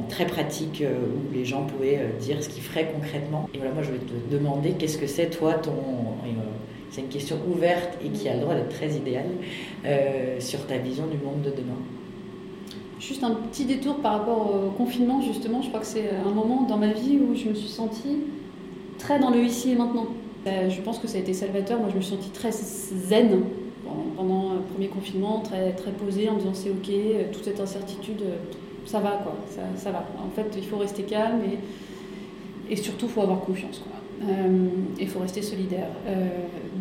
très 0.09 0.27
pratique 0.27 0.85
où 0.85 1.35
les 1.35 1.45
gens 1.45 1.65
pouvaient 1.65 1.99
dire 2.21 2.41
ce 2.41 2.49
qu'ils 2.49 2.63
feraient 2.63 2.89
concrètement. 2.95 3.51
Et 3.53 3.59
voilà, 3.59 3.75
moi 3.75 3.83
je 3.83 3.91
vais 3.91 3.99
te 3.99 4.33
demander 4.33 4.75
qu'est-ce 4.75 4.99
que 4.99 5.09
c'est 5.09 5.31
toi 5.31 5.55
ton 5.55 5.73
c'est 6.93 7.01
une 7.01 7.09
question 7.09 7.37
ouverte 7.53 7.99
et 8.05 8.11
qui 8.11 8.29
a 8.29 8.35
le 8.35 8.43
droit 8.43 8.55
d'être 8.55 8.69
très 8.69 8.91
idéale 8.91 9.27
sur 10.39 10.65
ta 10.69 10.79
vision 10.79 11.09
du 11.09 11.19
monde 11.19 11.43
de 11.43 11.51
demain. 11.51 11.96
Juste 12.99 13.23
un 13.25 13.33
petit 13.33 13.65
détour 13.67 13.97
par 13.97 14.13
rapport 14.13 14.55
au 14.55 14.71
confinement, 14.71 15.21
justement. 15.21 15.61
Je 15.61 15.69
crois 15.69 15.81
que 15.81 15.87
c'est 15.87 16.11
un 16.11 16.31
moment 16.31 16.63
dans 16.63 16.79
ma 16.79 16.93
vie 16.93 17.19
où 17.19 17.35
je 17.35 17.49
me 17.49 17.55
suis 17.55 17.69
sentie 17.69 18.19
très 18.99 19.19
dans 19.19 19.31
le 19.31 19.45
ici 19.45 19.73
et 19.73 19.75
maintenant. 19.75 20.07
Euh, 20.47 20.71
je 20.71 20.81
pense 20.81 20.99
que 20.99 21.09
ça 21.09 21.19
a 21.19 21.21
été 21.21 21.33
salvateur. 21.35 21.79
Moi, 21.79 21.89
je 21.91 21.97
me 21.97 22.01
suis 22.01 22.15
sentie 22.15 22.31
très 22.31 22.53
zen 22.53 23.43
pendant, 24.17 24.55
le 24.55 24.61
premier 24.61 24.89
confinement, 24.89 25.41
très, 25.41 25.73
très 25.73 25.91
posée 25.91 26.29
en 26.29 26.35
me 26.35 26.39
disant 26.39 26.55
c'est 26.55 26.71
ok, 26.71 26.89
euh, 26.89 27.25
toute 27.33 27.45
cette 27.45 27.61
incertitude, 27.61 28.23
euh, 28.23 28.37
ça 28.85 29.01
va 29.01 29.21
quoi, 29.23 29.37
ça, 29.49 29.91
va. 29.91 30.05
En 30.25 30.31
fait, 30.35 30.57
il 30.57 30.65
faut 30.65 30.79
rester 30.79 31.03
calme 31.03 31.41
et, 31.45 32.73
et 32.73 32.77
surtout, 32.77 33.07
il 33.07 33.13
faut 33.13 33.21
avoir 33.21 33.41
confiance. 33.41 33.81
Quoi. 33.81 34.27
il 34.99 35.09
faut 35.09 35.19
rester 35.19 35.43
solidaire. 35.43 35.89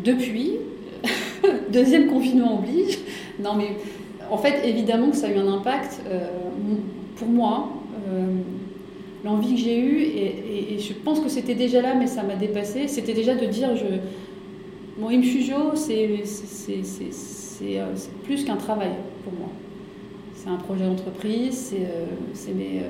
depuis, 0.04 0.54
deuxième 1.72 2.06
confinement 2.06 2.58
oblige. 2.58 2.98
Non, 3.38 3.54
mais 3.54 3.76
en 4.30 4.38
fait, 4.38 4.66
évidemment 4.66 5.10
que 5.10 5.16
ça 5.16 5.28
a 5.28 5.30
eu 5.30 5.38
un 5.38 5.48
impact. 5.48 6.00
Euh, 6.06 6.28
pour 7.16 7.28
moi, 7.28 7.70
euh, 8.08 8.26
l'envie 9.24 9.54
que 9.54 9.60
j'ai 9.60 9.78
eue, 9.80 10.02
et, 10.02 10.78
je 10.78 10.92
pense 10.92 11.20
que 11.20 11.28
c'était 11.28 11.54
déjà 11.54 11.80
là, 11.80 11.94
mais 11.94 12.06
ça 12.06 12.22
m'a 12.22 12.36
dépassé, 12.36 12.88
c'était 12.88 13.14
déjà 13.14 13.34
de 13.34 13.46
dire 13.46 13.74
je, 13.76 13.86
mon 15.00 15.08
c'est 15.74 16.08
euh, 17.62 17.86
plus 18.24 18.44
qu'un 18.44 18.56
travail 18.56 18.92
pour 19.24 19.32
moi. 19.32 19.48
C'est 20.34 20.50
un 20.50 20.56
projet 20.56 20.84
d'entreprise, 20.84 21.74
c'est 22.34 22.54
mes, 22.54 22.82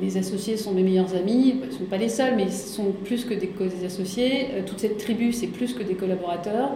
mes, 0.00 0.16
associés 0.16 0.56
sont 0.56 0.72
mes 0.72 0.82
meilleurs 0.82 1.14
amis, 1.14 1.56
ils 1.62 1.66
ne 1.66 1.72
sont 1.72 1.84
pas 1.84 1.98
les 1.98 2.08
seuls, 2.08 2.34
mais 2.36 2.44
ils 2.44 2.52
sont 2.52 2.92
plus 3.04 3.24
que 3.24 3.34
des 3.34 3.50
associés. 3.84 4.46
toute 4.64 4.78
cette 4.78 4.98
tribu, 4.98 5.32
c'est 5.32 5.48
plus 5.48 5.74
que 5.74 5.82
des 5.82 5.94
collaborateurs. 5.94 6.70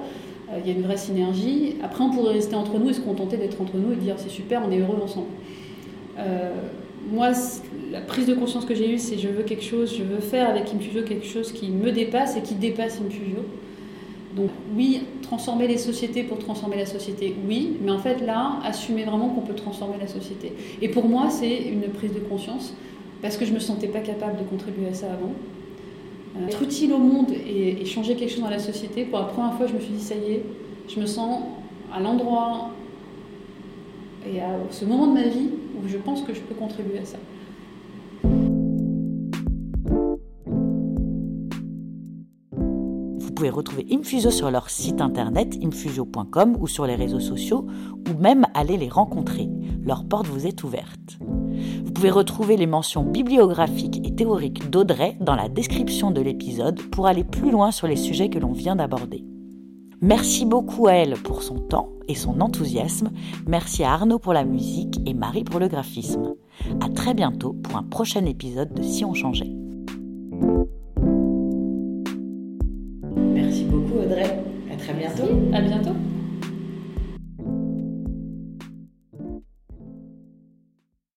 Euh, 0.52 0.58
il 0.64 0.70
y 0.70 0.74
a 0.74 0.76
une 0.76 0.82
vraie 0.82 0.96
synergie. 0.96 1.76
Après, 1.82 2.02
on 2.02 2.11
pourrait 2.11 2.34
rester 2.34 2.54
entre 2.54 2.78
nous 2.78 2.90
et 2.90 2.94
se 2.94 3.00
contenter 3.00 3.37
d'être 3.37 3.61
entre 3.61 3.76
nous 3.76 3.92
et 3.92 3.96
dire 3.96 4.14
c'est 4.18 4.30
super, 4.30 4.62
on 4.66 4.70
est 4.70 4.78
heureux 4.78 4.98
ensemble. 5.02 5.28
Euh, 6.18 6.50
moi, 7.11 7.30
la 7.90 8.00
prise 8.00 8.26
de 8.26 8.34
conscience 8.34 8.64
que 8.64 8.74
j'ai 8.74 8.90
eue, 8.92 8.98
c'est 8.98 9.18
je 9.18 9.28
veux 9.28 9.42
quelque 9.42 9.64
chose, 9.64 9.94
je 9.96 10.02
veux 10.02 10.20
faire 10.20 10.48
avec 10.48 10.72
Infugio 10.74 11.02
quelque 11.02 11.26
chose 11.26 11.52
qui 11.52 11.70
me 11.70 11.92
dépasse 11.92 12.37
et 12.37 12.42
qui 12.42 12.54
dépasse 12.54 13.00
Infugio. 13.00 13.44
Donc 14.37 14.50
oui, 14.76 15.02
transformer 15.22 15.66
les 15.66 15.78
sociétés 15.78 16.22
pour 16.22 16.38
transformer 16.38 16.76
la 16.76 16.87
société, 16.87 17.34
oui, 17.48 17.76
mais 17.82 17.90
en 17.90 17.98
fait 17.98 18.24
là, 18.24 18.58
assumer 18.62 19.04
vraiment 19.04 19.30
qu'on 19.30 19.40
peut 19.40 19.54
transformer 19.54 19.96
la 19.98 20.06
société. 20.06 20.52
Et 20.82 20.88
pour 20.88 21.08
moi, 21.08 21.28
c'est 21.30 21.56
une 21.56 21.88
prise 21.92 22.12
de 22.12 22.20
conscience 22.20 22.74
parce 23.22 23.37
que 23.37 23.44
je 23.44 23.52
me 23.52 23.58
sentais 23.58 23.88
pas 23.88 24.00
capable 24.00 24.38
de 24.38 24.44
contribuer 24.44 24.88
à 24.88 24.94
ça 24.94 25.06
avant. 25.06 25.32
Euh, 26.36 26.46
être 26.46 26.62
utile 26.62 26.92
au 26.92 26.98
monde 26.98 27.30
et, 27.30 27.84
changer 27.84 28.16
quelque 28.16 28.30
chose 28.30 28.42
dans 28.42 28.50
la 28.50 28.58
société, 28.58 29.04
pour 29.04 29.18
la 29.18 29.26
première 29.26 29.54
fois, 29.54 29.66
je 29.66 29.74
me 29.74 29.80
suis 29.80 29.92
dit, 29.92 30.02
ça 30.02 30.14
y 30.14 30.32
est, 30.32 30.44
je 30.88 31.00
me 31.00 31.06
sens 31.06 31.42
à 31.92 32.00
l'endroit 32.00 32.70
et 34.26 34.40
à 34.40 34.50
ce 34.70 34.84
moment 34.84 35.06
de 35.06 35.14
ma 35.14 35.28
vie 35.28 35.50
où 35.76 35.88
je 35.88 35.96
pense 35.96 36.22
que 36.22 36.34
je 36.34 36.40
peux 36.40 36.54
contribuer 36.54 36.98
à 36.98 37.04
ça. 37.04 37.18
pouvez 43.38 43.50
retrouver 43.50 43.86
Infuso 43.92 44.32
sur 44.32 44.50
leur 44.50 44.68
site 44.68 45.00
internet 45.00 45.56
infuso.com 45.62 46.56
ou 46.58 46.66
sur 46.66 46.86
les 46.86 46.96
réseaux 46.96 47.20
sociaux 47.20 47.66
ou 48.10 48.20
même 48.20 48.44
aller 48.52 48.76
les 48.76 48.88
rencontrer. 48.88 49.48
Leur 49.80 50.04
porte 50.04 50.26
vous 50.26 50.44
est 50.44 50.64
ouverte. 50.64 51.20
Vous 51.85 51.92
pouvez 51.92 52.11
retrouver 52.11 52.57
les 52.57 52.66
mentions 52.66 53.03
bibliographiques 53.03 54.01
et 54.05 54.14
théoriques 54.14 54.71
d'Audrey 54.71 55.16
dans 55.21 55.35
la 55.35 55.49
description 55.49 56.11
de 56.11 56.21
l'épisode 56.21 56.81
pour 56.90 57.07
aller 57.07 57.25
plus 57.25 57.51
loin 57.51 57.71
sur 57.71 57.87
les 57.87 57.97
sujets 57.97 58.29
que 58.29 58.38
l'on 58.38 58.53
vient 58.53 58.77
d'aborder. 58.77 59.25
Merci 60.01 60.47
beaucoup 60.47 60.87
à 60.87 60.92
elle 60.92 61.14
pour 61.14 61.42
son 61.42 61.57
temps 61.57 61.88
et 62.07 62.14
son 62.14 62.40
enthousiasme. 62.40 63.11
Merci 63.47 63.83
à 63.83 63.92
Arnaud 63.92 64.21
pour 64.21 64.33
la 64.33 64.44
musique 64.44 65.01
et 65.07 65.14
Marie 65.14 65.44
pour 65.44 65.59
le 65.59 65.68
graphisme. 65.68 66.35
À 66.81 66.88
très 66.88 67.14
bientôt 67.14 67.53
pour 67.53 67.77
un 67.77 67.83
prochain 67.83 68.25
épisode 68.25 68.73
de 68.75 68.83
Si 68.83 69.05
on 69.05 69.14
changeait. 69.14 69.53
Merci 73.16 73.64
beaucoup 73.64 73.99
Audrey. 73.99 74.42
À 74.73 74.77
très 74.77 74.94
bientôt. 74.94 75.29
À 75.53 75.61
bientôt. 75.61 76.08